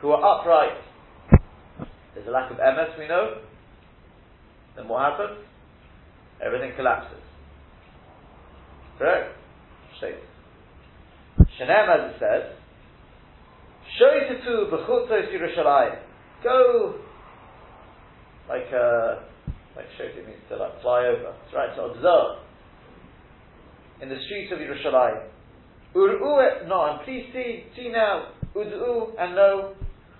who 0.00 0.08
were 0.08 0.22
upright. 0.22 0.76
There's 2.14 2.28
a 2.28 2.30
lack 2.30 2.50
of 2.50 2.58
emes, 2.58 2.98
we 2.98 3.08
know. 3.08 3.40
Then 4.76 4.88
what 4.88 5.10
happens? 5.10 5.38
Everything 6.44 6.72
collapses. 6.76 7.18
Correct? 8.98 9.34
State. 9.98 10.20
Shenem, 11.58 11.88
as 11.88 12.14
it 12.14 12.20
says, 12.20 12.56
Shoytetu 14.00 14.70
b'chutzos 14.70 15.32
Yerushalayim. 15.32 15.98
Go 16.42 16.94
like 18.48 18.66
uh, 18.72 19.20
like 19.76 19.86
shoyte 19.98 20.16
means 20.26 20.38
to 20.50 20.56
like 20.56 20.80
fly 20.82 21.06
over. 21.06 21.34
It's 21.46 21.54
right 21.54 21.74
to 21.76 21.82
observe 21.82 22.44
in 24.00 24.08
the 24.08 24.18
streets 24.26 24.52
of 24.52 24.58
Yerushalayim. 24.58 25.28
Ur'u 25.94 26.66
no, 26.66 26.90
and 26.90 27.04
please 27.04 27.30
see, 27.32 27.64
see 27.76 27.88
now, 27.88 28.32
ud'u 28.54 29.14
and 29.18 29.36
know, 29.36 29.74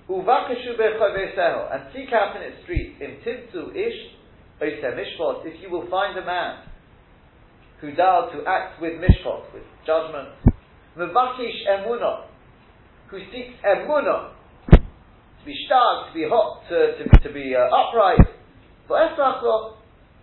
uvakashu 0.08 0.78
bechaveseho, 0.78 1.74
and 1.74 1.82
seek 1.92 2.12
out 2.12 2.36
in 2.36 2.42
its 2.42 2.62
streets, 2.62 2.94
in 3.00 3.18
timtu 3.26 3.74
ish, 3.74 4.14
oise 4.62 4.82
mishpot, 4.82 5.44
if 5.44 5.60
you 5.60 5.70
will 5.70 5.88
find 5.90 6.16
a 6.16 6.24
man 6.24 6.62
who 7.80 7.90
died 7.92 8.30
to 8.32 8.46
act 8.46 8.80
with 8.80 8.92
mishpot, 8.94 9.52
with 9.52 9.64
judgment, 9.84 10.28
mevakish 10.96 11.66
emunah, 11.68 12.26
who 13.08 13.18
seeks 13.32 13.58
emunah, 13.66 14.30
to 14.70 15.44
be 15.44 15.56
stark, 15.66 16.08
to 16.08 16.14
be 16.14 16.24
hot, 16.28 16.62
to, 16.68 17.02
to, 17.02 17.28
to 17.28 17.34
be 17.34 17.54
uh, 17.54 17.66
upright, 17.66 18.20
for 18.86 18.96
esrachlo, 18.96 19.74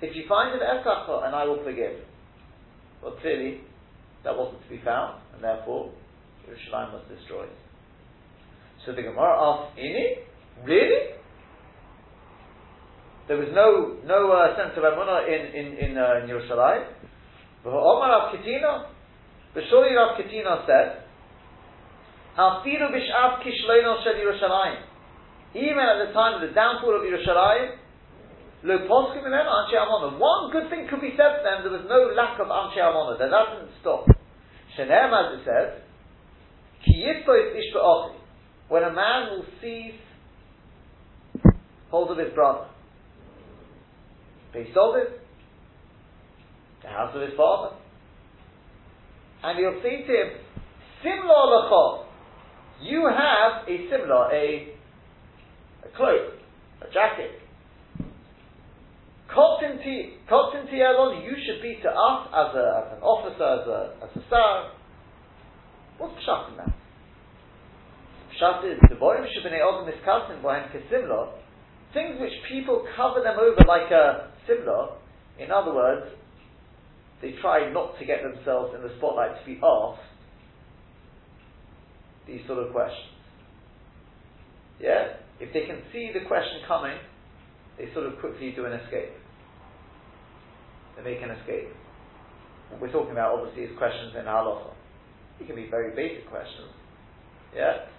if 0.02 0.16
you 0.16 0.24
find 0.30 0.54
an 0.54 0.62
esrachlo, 0.62 1.26
and 1.26 1.36
I 1.36 1.44
will 1.44 1.62
forgive. 1.64 2.00
Well, 3.04 3.18
clearly, 3.22 3.62
that 4.24 4.38
wasn't 4.38 4.64
to 4.64 4.70
be 4.70 4.82
found, 4.84 5.22
and 5.34 5.44
therefore, 5.44 5.92
Yerushalayim 6.48 6.94
was 6.94 7.04
destroyed. 7.10 7.50
So 8.86 8.94
the 8.94 9.02
Gemara 9.02 9.38
asked, 9.38 9.78
Ini? 9.78 10.26
Really? 10.66 11.18
There 13.28 13.38
was 13.38 13.50
no 13.54 14.02
no 14.06 14.32
uh, 14.34 14.58
sense 14.58 14.76
of 14.76 14.84
Emunah 14.84 15.24
in, 15.24 15.42
in, 15.56 15.68
in, 15.78 15.98
uh, 15.98 16.22
in 16.22 16.30
Yerushalayim. 16.30 16.86
But 17.64 17.70
Omar 17.70 18.10
Rav 18.10 18.36
Kitina, 18.36 18.90
but 19.54 19.64
surely 19.70 19.96
Rav 19.96 20.18
Kitina 20.18 20.66
said, 20.66 21.06
Alfiru 22.38 22.90
b'sh'av 22.90 23.42
kishleino 23.46 24.04
shel 24.04 24.18
Yerushalayim. 24.18 24.82
Even 25.54 25.80
at 25.80 26.08
the 26.08 26.14
time 26.14 26.42
of 26.42 26.48
the 26.50 26.54
downfall 26.54 26.96
of 26.96 27.02
Yerushalayim, 27.02 27.78
one 28.64 30.52
good 30.52 30.70
thing 30.70 30.88
could 30.90 31.02
be 31.02 31.18
said 31.18 31.38
to 31.38 31.44
them, 31.44 31.64
there 31.64 31.72
was 31.72 31.86
no 31.90 32.14
lack 32.14 32.40
of 32.40 32.48
Anshe 32.48 32.78
Amona. 32.78 33.18
That 33.18 33.30
doesn't 33.30 33.72
stop. 33.82 34.06
Shenem, 34.78 35.12
as 35.12 35.40
it 35.40 35.46
says, 35.46 35.82
Ki 36.86 37.06
yifois 37.06 37.58
ish 37.58 37.74
when 38.70 38.84
a 38.84 38.94
man 38.94 39.30
will 39.32 39.46
seize 39.62 40.00
hold 41.90 42.12
of 42.12 42.18
his 42.18 42.34
brother. 42.34 42.68
Beisovit, 44.56 45.20
the 46.82 46.88
house 46.88 47.16
of 47.16 47.22
his 47.22 47.32
father. 47.36 47.76
And 49.44 49.58
he'll 49.60 49.82
say 49.82 50.06
to 50.06 50.14
him, 50.14 50.30
Simla 51.04 51.68
lecho, 51.70 52.06
you 52.82 53.10
have 53.10 53.68
a 53.68 53.90
similar, 53.90 54.32
a, 54.32 54.74
a 55.84 55.98
cloak, 55.98 56.34
a 56.82 56.94
jacket. 56.94 57.41
Kotinti 59.36 60.82
elon, 60.82 61.24
you 61.24 61.36
should 61.46 61.62
be 61.62 61.80
to 61.82 61.90
us 61.90 62.28
as, 62.34 62.56
a, 62.56 62.66
as 62.78 62.98
an 62.98 63.04
officer, 63.04 63.44
as 63.44 63.68
a, 63.68 63.80
as 64.04 64.24
a 64.24 64.28
star. 64.28 64.72
What's 65.98 66.24
shot 66.26 66.52
in 66.52 66.58
that? 66.58 66.74
Pshat 68.36 68.74
is, 68.74 68.80
the 68.90 68.96
borim 68.96 69.26
shibnei 69.28 69.62
odom 69.62 69.88
miskasim 69.88 70.42
bohem 70.42 70.72
kesimla, 70.72 71.32
things 71.94 72.20
which 72.20 72.34
people 72.50 72.86
cover 72.96 73.22
them 73.22 73.38
over 73.40 73.62
like 73.68 73.92
a 73.92 74.32
simla, 74.48 74.98
in 75.40 75.52
other 75.52 75.74
words, 75.74 76.08
they 77.22 77.34
try 77.42 77.72
not 77.72 77.98
to 78.00 78.06
get 78.06 78.24
themselves 78.24 78.74
in 78.76 78.82
the 78.82 78.92
spotlight 78.98 79.40
to 79.40 79.46
be 79.46 79.60
asked 79.64 80.02
these 82.28 82.42
sort 82.48 82.66
of 82.66 82.72
questions. 82.72 83.14
Yeah? 84.80 85.18
If 85.40 85.54
they 85.54 85.66
can 85.66 85.82
see 85.94 86.12
the 86.14 86.26
question 86.28 86.62
coming, 86.68 86.98
they 87.78 87.94
sort 87.94 88.08
of 88.08 88.20
quickly 88.20 88.54
do 88.56 88.66
an 88.66 88.74
escape. 88.74 89.21
They 90.98 91.04
make 91.04 91.22
an 91.22 91.32
escape. 91.32 91.70
What 92.70 92.82
we're 92.82 92.92
talking 92.92 93.12
about 93.12 93.40
obviously 93.40 93.64
is 93.64 93.78
questions 93.78 94.14
in 94.18 94.26
halacha. 94.26 94.74
It 95.40 95.48
can 95.48 95.56
be 95.56 95.68
very 95.70 95.96
basic 95.96 96.30
questions. 96.30 96.70
Yeah? 97.56 97.92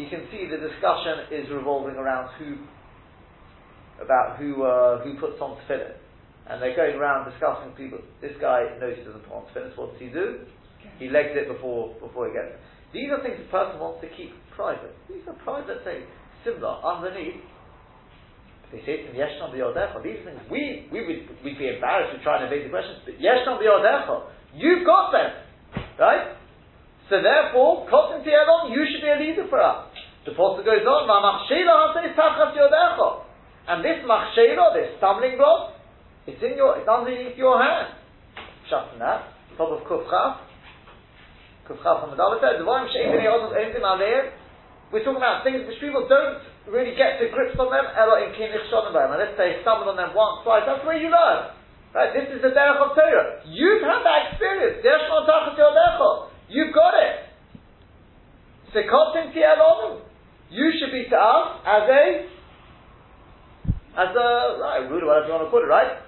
you 0.00 0.08
can 0.08 0.24
see 0.30 0.46
the 0.46 0.56
discussion 0.56 1.28
is 1.30 1.50
revolving 1.50 1.96
around 1.96 2.30
who, 2.38 2.56
about 4.02 4.38
who 4.38 4.62
uh, 4.62 5.02
who 5.02 5.18
puts 5.18 5.40
on 5.40 5.58
tefillin, 5.68 5.92
and 6.48 6.62
they're 6.62 6.76
going 6.76 6.96
around 6.96 7.30
discussing 7.30 7.72
people. 7.76 7.98
This 8.20 8.32
guy 8.40 8.64
knows 8.80 8.96
he 8.96 9.04
doesn't 9.04 9.26
put 9.28 9.34
on 9.34 9.44
tefillin. 9.52 9.76
What 9.76 9.92
does 9.92 10.00
he 10.00 10.08
do? 10.08 10.46
He 10.98 11.08
legs 11.08 11.36
it 11.36 11.48
before 11.48 11.94
before 12.00 12.28
he 12.28 12.32
gets 12.32 12.54
it. 12.54 12.60
These 12.92 13.10
are 13.10 13.22
things 13.22 13.38
a 13.38 13.50
person 13.50 13.78
wants 13.78 14.00
to 14.02 14.08
keep 14.16 14.32
private. 14.56 14.94
These 15.08 15.22
are 15.28 15.36
private 15.44 15.84
things, 15.84 16.06
similar 16.44 16.80
underneath. 16.82 17.44
They 18.70 18.78
say 18.86 19.02
to 19.02 19.10
Yeshon 19.10 19.50
b'yodecha. 19.50 20.02
These 20.02 20.22
things 20.22 20.38
we 20.50 20.86
we 20.92 21.02
would 21.02 21.26
we'd 21.42 21.58
be 21.58 21.68
embarrassed 21.68 22.14
to 22.16 22.22
try 22.22 22.38
and 22.38 22.46
evade 22.46 22.66
the 22.66 22.70
questions. 22.70 23.02
But 23.04 23.18
Yeshon 23.18 23.58
b'yodecha, 23.58 24.30
you've 24.54 24.86
got 24.86 25.10
them, 25.10 25.30
right? 25.98 26.38
So 27.10 27.18
therefore, 27.18 27.90
Kotin 27.90 28.22
Tielon, 28.22 28.70
you 28.70 28.86
should 28.86 29.02
be 29.02 29.10
a 29.10 29.18
leader 29.18 29.50
for 29.50 29.58
us. 29.58 29.90
The 30.24 30.30
Apostle 30.30 30.62
goes 30.62 30.86
on, 30.86 31.10
And 33.66 33.84
this 33.84 33.98
machshela, 34.06 34.74
this 34.78 34.94
stumbling 34.98 35.36
block, 35.36 35.74
it's 36.26 36.38
in 36.38 36.54
your, 36.54 36.78
it's 36.78 36.86
underneath 36.86 37.36
your 37.36 37.58
hand. 37.58 37.98
Shut 38.70 38.94
that. 39.00 39.34
Top 39.58 39.74
of 39.74 39.82
Kufchaf. 39.88 40.46
Kufchaf 41.66 42.00
from 42.06 42.14
the 42.14 42.38
said, 42.38 42.62
we're 44.92 45.04
talking 45.04 45.22
about 45.22 45.44
things 45.44 45.66
which 45.66 45.78
people 45.80 46.06
don't 46.08 46.42
really 46.68 46.92
get 46.98 47.16
to 47.22 47.28
grips 47.32 47.56
on 47.56 47.72
them, 47.72 47.86
and 47.88 49.16
let's 49.16 49.36
say 49.40 49.62
stumble 49.62 49.88
on 49.88 49.96
them 49.96 50.12
once, 50.12 50.44
twice, 50.44 50.64
that's 50.66 50.84
where 50.84 50.98
you 50.98 51.08
learn. 51.08 51.56
Right? 51.94 52.12
This 52.14 52.28
is 52.36 52.42
the 52.42 52.52
derech 52.54 52.78
of 52.78 52.94
Torah. 52.94 53.42
You've 53.46 53.82
had 53.82 54.04
that 54.04 54.30
experience. 54.30 54.84
You've 56.48 56.74
got 56.74 56.94
it. 56.94 57.14
You 60.50 60.66
should 60.78 60.92
be 60.92 61.06
to 61.10 61.16
us 61.16 61.46
as 61.66 61.84
a, 61.90 62.02
as 63.98 64.10
a, 64.14 64.28
right, 64.62 64.86
ruler, 64.90 65.06
whatever 65.06 65.26
you 65.26 65.32
want 65.34 65.46
to 65.46 65.50
put 65.50 65.62
it, 65.62 65.70
right? 65.70 65.98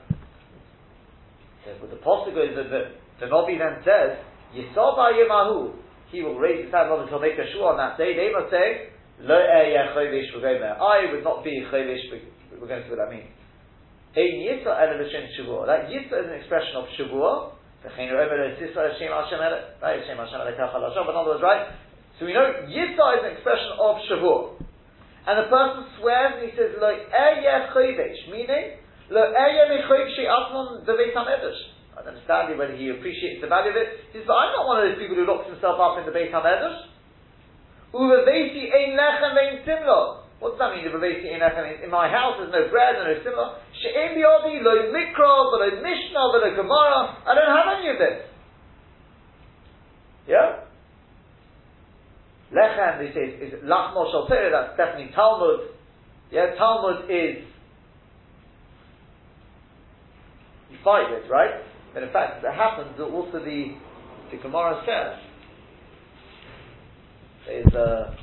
But 1.81 1.91
the 1.91 1.97
apostle 1.97 2.35
goes, 2.35 2.55
the, 2.55 2.63
the, 2.63 2.95
the 3.19 3.27
then 3.27 3.83
says, 3.83 4.19
Yisoba 4.55 5.15
Yemahu, 5.15 5.75
he 6.11 6.23
will 6.23 6.39
raise 6.39 6.65
his 6.65 6.73
hand 6.75 6.91
up 6.91 7.01
until 7.01 7.19
make 7.19 7.39
a 7.39 7.47
shua 7.53 7.73
on 7.73 7.77
that 7.79 7.97
day. 7.99 8.15
They 8.15 8.31
must 8.31 8.51
say, 8.51 8.93
Lo 9.21 9.37
I 9.37 11.13
would 11.13 11.25
not 11.25 11.45
be 11.45 11.65
chovish, 11.71 12.11
we're 12.61 12.67
going 12.67 12.83
to 12.83 12.87
see 12.87 12.91
what 12.91 12.99
that 12.99 13.11
means. 13.11 13.29
Ein 14.17 14.41
yisa 14.41 14.73
ele 14.81 15.03
l'shem 15.03 15.29
shavua. 15.39 15.67
That 15.67 15.89
yisa 15.89 16.21
is 16.21 16.27
an 16.27 16.35
expression 16.35 16.77
of 16.77 16.87
shavua, 16.99 17.53
but 17.83 17.99
in 17.99 18.11
other 21.17 21.31
words, 21.31 21.43
right? 21.43 21.67
So 22.19 22.27
we 22.27 22.35
know 22.35 22.47
Yisa 22.71 23.05
is 23.19 23.23
an 23.27 23.33
expression 23.35 23.75
of 23.83 23.99
Shavur. 24.07 24.55
And 25.27 25.35
the 25.43 25.51
person 25.51 25.91
swears 25.99 26.39
and 26.39 26.47
he 26.47 26.55
says, 26.55 26.79
Lo 26.79 26.95
meaning, 28.31 28.79
Lo 29.11 29.23
asmon 29.35 30.87
I 31.93 32.01
don't 32.01 32.15
understand 32.15 32.59
whether 32.59 32.77
he 32.77 32.89
appreciates 32.89 33.43
the 33.43 33.49
value 33.49 33.71
of 33.71 33.77
it. 33.77 33.89
He 34.13 34.19
says, 34.19 34.27
but 34.27 34.35
I'm 34.35 34.53
not 34.55 34.67
one 34.67 34.79
of 34.81 34.89
those 34.89 34.99
people 35.03 35.17
who 35.17 35.27
locks 35.27 35.51
himself 35.51 35.79
up 35.83 35.99
in 35.99 36.07
the 36.07 36.13
Beit 36.15 36.33
HaMedrash. 36.33 36.92
Uvevesi 37.93 38.73
ein 38.73 38.97
lechem 38.97 39.35
vein 39.35 39.63
simlo. 39.65 40.23
What 40.41 40.59
does 40.59 40.59
that 40.59 40.75
mean? 40.75 41.83
In 41.85 41.91
my 41.91 42.09
house 42.09 42.35
there's 42.39 42.51
no 42.51 42.69
bread 42.69 42.97
and 42.97 43.07
no 43.07 43.23
similar. 43.23 43.59
She'im 43.81 44.19
biodi 44.19 44.61
lo 44.61 44.91
mikro, 44.91 45.53
lo 45.53 45.83
mishnah, 45.83 46.27
lo 46.27 46.51
gemara. 46.57 47.17
I 47.25 47.35
don't 47.35 47.57
have 47.57 47.79
any 47.79 47.91
of 47.91 47.99
this. 47.99 48.27
Yeah? 50.27 50.67
Lechem, 52.53 52.99
they 52.99 53.15
say, 53.15 53.45
is 53.47 53.55
lachmo 53.63 54.11
shal 54.11 54.27
that's 54.29 54.77
definitely 54.77 55.13
Talmud. 55.15 55.69
Yeah, 56.33 56.55
Talmud 56.57 57.11
is 57.11 57.45
you 60.71 60.79
fight 60.83 61.11
with, 61.11 61.31
right? 61.31 61.63
But 61.95 62.03
in 62.03 62.13
fact, 62.13 62.43
it 62.43 62.53
happens 62.53 62.97
that 62.97 63.05
also 63.05 63.39
the 63.45 63.77
the 64.31 64.39
Gemara 64.39 64.83
says 64.87 65.21
is 67.51 67.75
uh, 67.75 68.15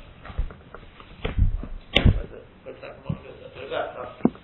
What's 2.64 2.80
that 2.82 3.02
Gemara? 3.02 3.18
There's 3.54 3.70
that. 3.70 3.94
That's 3.96 4.34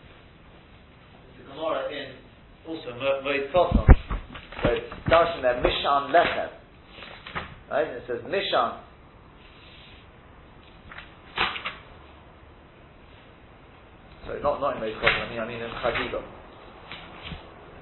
the 1.39 1.45
Gemara 1.49 1.89
in 1.93 2.13
also 2.69 2.91
Moed 2.91 3.53
Kotton. 3.53 3.87
So 4.63 4.71
it's 4.71 4.93
darshan 5.09 5.43
there 5.43 5.63
Mishan 5.63 6.11
Lechem. 6.11 6.51
Right? 7.71 7.87
And 7.87 7.97
it 7.97 8.03
says 8.07 8.21
Mishan. 8.27 8.81
So 14.27 14.39
not 14.43 14.61
not 14.61 14.77
in 14.77 14.83
Moed 14.83 15.01
Kotton. 15.01 15.23
I 15.23 15.31
mean 15.31 15.41
I 15.41 15.47
mean 15.47 15.63
in 15.63 15.71
Chagiga. 15.71 16.23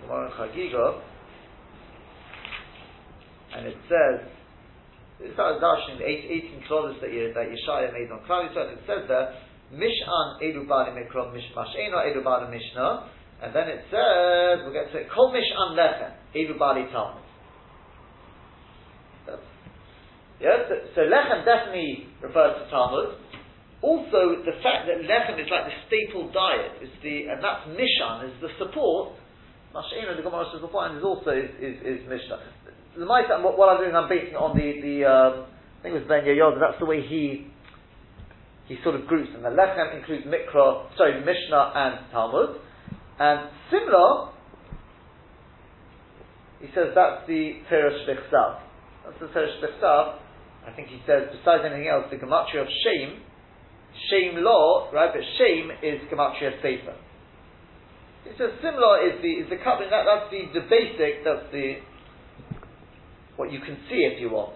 Gemara 0.03 0.27
in 0.27 0.33
Chagiga. 0.33 1.01
And 3.57 3.67
it 3.67 3.77
says. 3.89 4.31
It's 5.21 5.39
not 5.39 5.63
darshan 5.63 5.99
the 5.99 6.07
18 6.07 6.65
clauses 6.67 7.01
that, 7.01 7.11
that 7.11 7.47
Yeshaya 7.47 7.93
made 7.93 8.11
on 8.11 8.21
Klal 8.27 8.51
Yisrael. 8.51 8.73
It 8.75 8.83
says 8.87 9.07
there 9.07 9.35
Mishan 9.73 10.43
Edu 10.43 10.67
Bali 10.67 10.91
Mikra 10.91 11.31
Mishmash 11.31 11.75
Eno 11.79 12.23
Bali 12.23 12.51
Mishnah. 12.51 13.11
And 13.43 13.55
then 13.55 13.69
it 13.69 13.85
says, 13.91 14.65
we'll 14.65 14.73
get 14.73 14.91
to 14.93 14.99
it, 14.99 15.09
Kol 15.15 15.33
Mishan 15.33 15.79
Lechem 15.79 16.13
Edu 16.35 16.59
Bali 16.59 16.91
Talmud. 16.91 17.23
Yeah, 20.41 20.67
so, 20.69 20.75
so 20.95 21.01
Lechem 21.07 21.45
definitely 21.45 22.09
refers 22.21 22.59
to 22.59 22.71
Talmud. 22.71 23.17
Also, 23.83 24.43
the 24.43 24.57
fact 24.65 24.89
that 24.91 25.05
Lechem 25.07 25.39
is 25.39 25.47
like 25.51 25.67
the 25.71 25.77
staple 25.87 26.33
diet, 26.33 26.83
is 26.83 26.91
the, 27.03 27.31
and 27.31 27.39
that's 27.39 27.69
Mishan, 27.69 28.29
is 28.29 28.35
the 28.41 28.49
support. 28.59 29.15
Mash'ena, 29.75 30.17
the 30.17 30.23
Gemara 30.23 30.47
says 30.53 30.61
before, 30.61 30.87
and 30.87 30.99
is 30.99 31.05
also 31.05 31.31
is, 31.31 31.51
is, 31.61 31.77
is 31.83 32.01
Mishnah. 32.09 32.41
The 32.97 33.05
Maisa, 33.05 33.43
what, 33.43 33.59
what 33.59 33.69
I'm 33.69 33.83
doing, 33.83 33.95
I'm 33.95 34.09
basing 34.09 34.37
on 34.37 34.57
the, 34.57 34.81
the 34.81 34.97
um, 35.05 35.47
I 35.79 35.83
think 35.83 35.97
it 35.97 35.99
was 35.99 36.09
Ben 36.09 36.25
Yoda, 36.25 36.61
that's 36.61 36.79
the 36.79 36.87
way 36.87 37.03
he 37.03 37.51
he 38.67 38.79
sort 38.83 38.95
of 38.95 39.07
groups 39.07 39.29
them. 39.33 39.43
The 39.43 39.53
Lechem 39.53 39.99
includes 39.99 40.25
Mikra, 40.25 40.89
sorry, 40.97 41.21
Mishnah 41.21 41.73
and 41.75 42.11
Talmud. 42.11 42.57
And 43.21 43.51
similar, 43.71 44.33
he 46.61 46.69
says 46.73 46.97
that's 46.97 47.27
the 47.29 47.61
Teresh 47.69 48.09
Bechsav. 48.09 48.61
That's 49.05 49.21
the 49.21 49.29
Teresh. 49.37 49.61
I 50.65 50.73
think 50.73 50.89
he 50.89 51.01
says, 51.05 51.29
besides 51.29 51.63
anything 51.67 51.89
else, 51.93 52.09
the 52.09 52.17
Gematria 52.17 52.65
of 52.65 52.71
shame, 52.89 53.21
shame 54.09 54.41
law, 54.41 54.89
right, 54.93 55.13
but 55.13 55.21
shame 55.37 55.69
is 55.85 56.01
Gematria 56.09 56.57
Sefer. 56.65 56.97
He 58.25 58.33
says 58.41 58.57
similar 58.65 59.05
is 59.05 59.21
the, 59.21 59.45
is 59.45 59.49
the 59.53 59.61
coupling, 59.61 59.93
that, 59.93 60.09
that's 60.09 60.33
the, 60.33 60.49
the 60.57 60.65
basic, 60.65 61.21
that's 61.21 61.53
the, 61.53 61.85
what 63.37 63.53
you 63.53 63.61
can 63.61 63.77
see 63.89 64.07
if 64.07 64.21
you 64.21 64.31
want. 64.31 64.55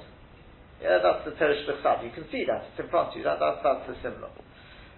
Yeah, 0.82 1.02
that's 1.02 1.26
the 1.26 1.34
Teresh 1.34 1.66
Bechsav. 1.66 2.04
You 2.04 2.10
can 2.14 2.24
see 2.30 2.46
that. 2.46 2.70
It's 2.70 2.78
in 2.78 2.88
front 2.88 3.10
of 3.10 3.16
you. 3.18 3.24
That, 3.24 3.38
that, 3.42 3.62
that's 3.62 3.84
the 3.90 3.94
similar. 4.02 4.30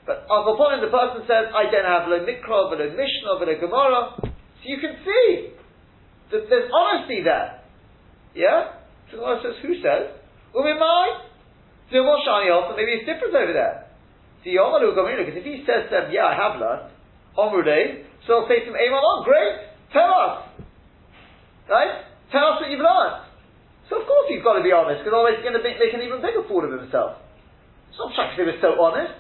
But 0.05 0.25
upon 0.29 0.57
point, 0.57 0.81
the 0.85 0.93
person 0.93 1.25
says, 1.25 1.49
I 1.53 1.69
don't 1.73 1.89
have 1.89 2.09
lo 2.09 2.21
mikra, 2.21 2.69
lo 2.69 2.77
mishnah, 2.77 3.41
lo 3.41 3.47
gemara. 3.47 4.01
So 4.21 4.65
you 4.65 4.79
can 4.81 4.97
see 5.05 5.57
that 6.33 6.49
there's 6.49 6.69
honesty 6.69 7.25
there. 7.25 7.65
Yeah? 8.35 8.81
So 9.11 9.19
the 9.19 9.41
says, 9.43 9.57
who 9.63 9.75
says? 9.81 10.15
Umimai? 10.55 11.31
So 11.91 12.07
shiny 12.23 12.55
off, 12.55 12.77
maybe 12.77 13.03
it's 13.03 13.07
different 13.07 13.35
over 13.35 13.53
there. 13.53 13.91
See, 14.45 14.55
Yomalu 14.55 14.95
Gamina, 14.95 15.27
because 15.27 15.37
if 15.37 15.45
he 15.45 15.65
says 15.67 15.91
to 15.91 15.91
them, 15.91 16.15
yeah, 16.15 16.31
I 16.31 16.35
have 16.39 16.61
learned, 16.61 16.95
Omrude, 17.37 18.07
so 18.27 18.41
I'll 18.41 18.49
say 18.49 18.63
to 18.63 18.71
him, 18.71 18.79
Amen, 18.79 19.01
oh, 19.03 19.23
great, 19.27 19.75
tell 19.93 20.07
us. 20.07 20.49
Right? 21.69 22.07
Tell 22.31 22.55
us 22.55 22.63
what 22.63 22.71
you've 22.71 22.81
learned. 22.81 23.30
So 23.91 23.99
of 23.99 24.07
course 24.07 24.31
you've 24.31 24.47
got 24.47 24.55
to 24.55 24.63
be 24.63 24.71
honest, 24.71 25.03
because 25.03 25.13
otherwise 25.13 25.43
you're 25.43 25.51
going 25.51 25.59
to 25.59 25.67
make, 25.67 25.83
an 25.83 26.01
even 26.01 26.23
bigger 26.23 26.47
fool 26.47 26.63
of 26.63 26.71
himself. 26.71 27.19
It's 27.91 27.99
not 27.99 28.15
because 28.15 28.39
they 28.39 28.47
were 28.47 28.63
so 28.63 28.79
honest. 28.79 29.19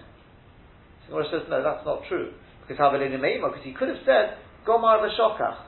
So 1.04 1.18
Gemara 1.18 1.26
says, 1.26 1.44
no, 1.50 1.59
that's 1.59 1.83
not 1.83 2.06
true. 2.06 2.30
Because 2.62 2.78
because 2.78 3.66
he 3.66 3.74
could 3.74 3.90
have 3.90 3.98
said, 4.06 4.38
Gomar 4.62 5.02
v'shokach. 5.02 5.66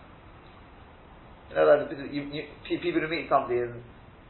You 1.50 1.56
know, 1.58 1.90
you, 2.14 2.22
you, 2.30 2.78
people 2.78 3.02
who 3.02 3.10
meet 3.10 3.26
somebody 3.26 3.60
and 3.60 3.82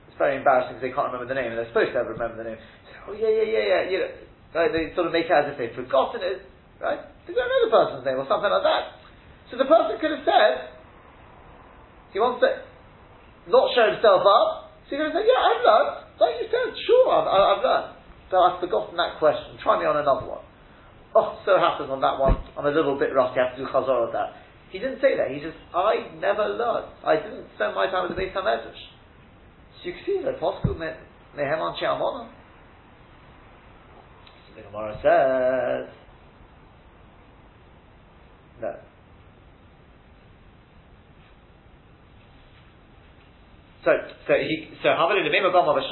it's 0.09 0.17
very 0.17 0.41
embarrassing 0.41 0.81
because 0.81 0.89
they 0.89 0.97
can't 0.97 1.13
remember 1.13 1.29
the 1.29 1.37
name 1.37 1.53
and 1.53 1.61
they're 1.61 1.69
supposed 1.69 1.93
to 1.93 2.01
have 2.01 2.09
remember 2.09 2.41
the 2.41 2.49
name. 2.49 2.61
Oh 3.07 3.13
yeah, 3.13 3.29
yeah, 3.29 3.47
yeah, 3.47 3.65
yeah, 3.69 3.83
you 3.93 3.99
know, 4.01 4.11
right? 4.57 4.73
they 4.73 4.91
sort 4.97 5.07
of 5.07 5.13
make 5.13 5.29
it 5.29 5.37
as 5.37 5.53
if 5.53 5.61
they've 5.61 5.77
forgotten 5.77 6.25
it, 6.25 6.43
right? 6.81 7.05
They 7.29 7.37
don't 7.37 7.47
know 7.47 7.63
the 7.69 7.73
person's 7.73 8.05
name 8.09 8.19
or 8.19 8.27
something 8.27 8.51
like 8.51 8.65
that. 8.65 8.85
So 9.53 9.61
the 9.61 9.69
person 9.69 10.01
could 10.01 10.17
have 10.17 10.25
said, 10.25 10.73
he 12.13 12.19
wants 12.19 12.41
to 12.43 12.65
not 13.49 13.71
show 13.75 13.87
himself 13.91 14.23
up, 14.25 14.62
so 14.93 15.01
going 15.01 15.09
to 15.09 15.25
yeah, 15.25 15.41
I've 15.41 15.65
learned. 15.65 16.05
Like 16.21 16.37
you 16.37 16.53
said, 16.53 16.69
sure, 16.85 17.09
I've, 17.09 17.25
I've 17.25 17.65
learned. 17.65 17.97
But 18.29 18.39
I've 18.45 18.61
forgotten 18.61 19.01
that 19.01 19.17
question. 19.17 19.57
Try 19.65 19.81
me 19.81 19.89
on 19.89 19.97
another 19.97 20.29
one. 20.29 20.45
Oh, 21.17 21.41
so 21.45 21.57
happens 21.57 21.89
on 21.89 22.01
that 22.01 22.21
one, 22.21 22.37
I'm 22.57 22.65
a 22.65 22.71
little 22.71 22.99
bit 22.99 23.13
rusty, 23.15 23.41
I 23.41 23.49
have 23.49 23.57
to 23.57 23.65
do 23.65 23.69
chazor 23.73 24.09
of 24.09 24.13
that. 24.13 24.37
He 24.71 24.79
didn't 24.79 25.01
say 25.01 25.17
that. 25.17 25.31
He 25.31 25.41
says, 25.41 25.53
I 25.75 26.13
never 26.21 26.45
learned. 26.49 26.93
I 27.05 27.17
didn't 27.17 27.49
spend 27.57 27.75
my 27.75 27.89
time 27.89 28.09
with 28.09 28.17
the 28.17 28.23
Beis 28.23 28.33
HaMedrash. 28.33 28.73
So 29.81 29.89
you 29.89 29.93
can 29.93 30.03
see 30.07 30.21
that 30.25 30.41
Posku 30.41 30.77
mehem 30.77 31.61
on 31.61 31.77
She'amona. 31.79 32.29
So 34.49 34.57
the 34.57 34.63
Gemara 34.63 34.97
says, 35.01 35.95
no. 38.61 38.92
So, 43.85 43.91
so 44.29 44.33
he, 44.39 44.71
so 44.83 44.89
Hamad 44.95 45.19
in 45.19 45.27
the 45.27 45.35
Mimah 45.35 45.51
Gom 45.51 45.69
of 45.69 45.77
a 45.77 45.83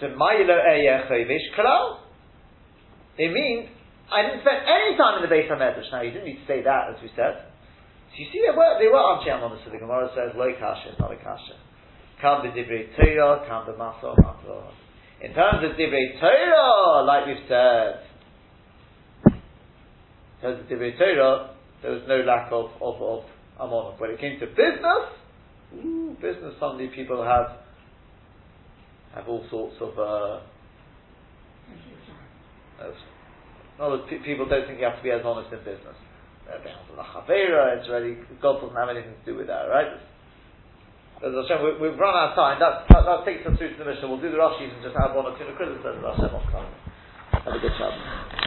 So 0.00 0.06
Mayilo 0.08 0.56
Eyeh 0.56 1.06
Chovish 1.08 1.52
Kalal. 1.56 2.00
It 3.18 3.32
means 3.32 3.68
I 4.10 4.22
didn't 4.22 4.40
spend 4.40 4.64
any 4.64 4.96
time 4.96 5.20
in 5.20 5.22
the 5.22 5.28
base 5.28 5.50
Beis 5.50 5.60
Hamedrash. 5.60 5.92
Now 5.92 6.00
you 6.00 6.10
didn't 6.10 6.24
need 6.24 6.40
to 6.40 6.46
say 6.48 6.62
that, 6.64 6.96
as 6.96 7.02
we 7.02 7.12
said. 7.14 7.44
So 8.10 8.16
you 8.16 8.26
see, 8.32 8.40
they 8.40 8.56
were 8.56 8.80
they 8.80 8.88
were 8.88 8.98
on 8.98 9.20
the 9.20 9.60
So 9.62 9.70
the 9.70 9.78
Gemara 9.78 10.08
says 10.16 10.32
Lo 10.34 10.48
Kasha, 10.58 10.96
not 10.98 11.12
a 11.12 11.16
Kasha. 11.16 11.60
Kam 12.20 12.42
b'divrei 12.42 12.90
Torah, 12.96 13.44
kam 13.46 13.68
b'maso 13.68 14.16
maso. 14.18 14.72
In 15.20 15.34
terms 15.34 15.62
of 15.62 15.76
divrei 15.76 16.18
Torah, 16.18 17.04
like 17.04 17.26
we've 17.26 17.44
said, 17.46 18.00
in 19.28 20.40
terms 20.40 20.60
of 20.60 20.66
divrei 20.66 20.96
Torah, 20.96 21.54
there 21.82 21.92
was 21.92 22.02
no 22.08 22.24
lack 22.24 22.50
of 22.50 22.72
of 22.80 22.96
of 23.00 23.24
amon. 23.60 23.94
When 23.98 24.10
it 24.10 24.18
came 24.18 24.40
to 24.40 24.46
business, 24.46 25.19
business 26.20 26.54
suddenly 26.58 26.88
people 26.94 27.22
have 27.22 27.58
have 29.14 29.28
all 29.28 29.44
sorts 29.50 29.76
of. 29.80 29.98
Uh, 29.98 30.40
in 33.78 33.86
words, 33.86 34.04
people 34.24 34.48
don't 34.48 34.66
think 34.66 34.78
you 34.78 34.84
have 34.84 34.96
to 34.96 35.02
be 35.02 35.10
as 35.10 35.22
honest 35.24 35.52
in 35.52 35.58
business. 35.60 35.96
It's 37.78 37.88
really, 37.88 38.16
God 38.42 38.60
doesn't 38.60 38.76
have 38.76 38.88
anything 38.88 39.14
to 39.14 39.24
do 39.24 39.36
with 39.38 39.46
that, 39.46 39.68
right? 39.70 40.00
As 41.20 41.32
Hashem, 41.36 41.80
we, 41.80 41.88
have 41.88 41.98
run 42.00 42.16
out 42.16 42.32
of 42.32 42.36
time. 42.36 42.56
That, 42.60 42.88
that, 42.88 43.04
that, 43.04 43.24
takes 43.28 43.44
us 43.46 43.56
through 43.58 43.76
to 43.76 43.78
the 43.78 43.84
mission. 43.84 44.08
We'll 44.08 44.20
do 44.20 44.32
the 44.32 44.40
Rashi 44.40 44.72
and 44.72 44.82
just 44.82 44.96
have 44.96 45.14
one 45.14 45.28
or 45.28 45.36
two 45.36 45.44
criticisms. 45.56 46.00
Hashem 46.00 46.32
will 46.32 46.48
come. 46.48 46.64
Have 47.44 47.54
a 47.54 47.60
good 47.60 47.76
job. 47.76 47.92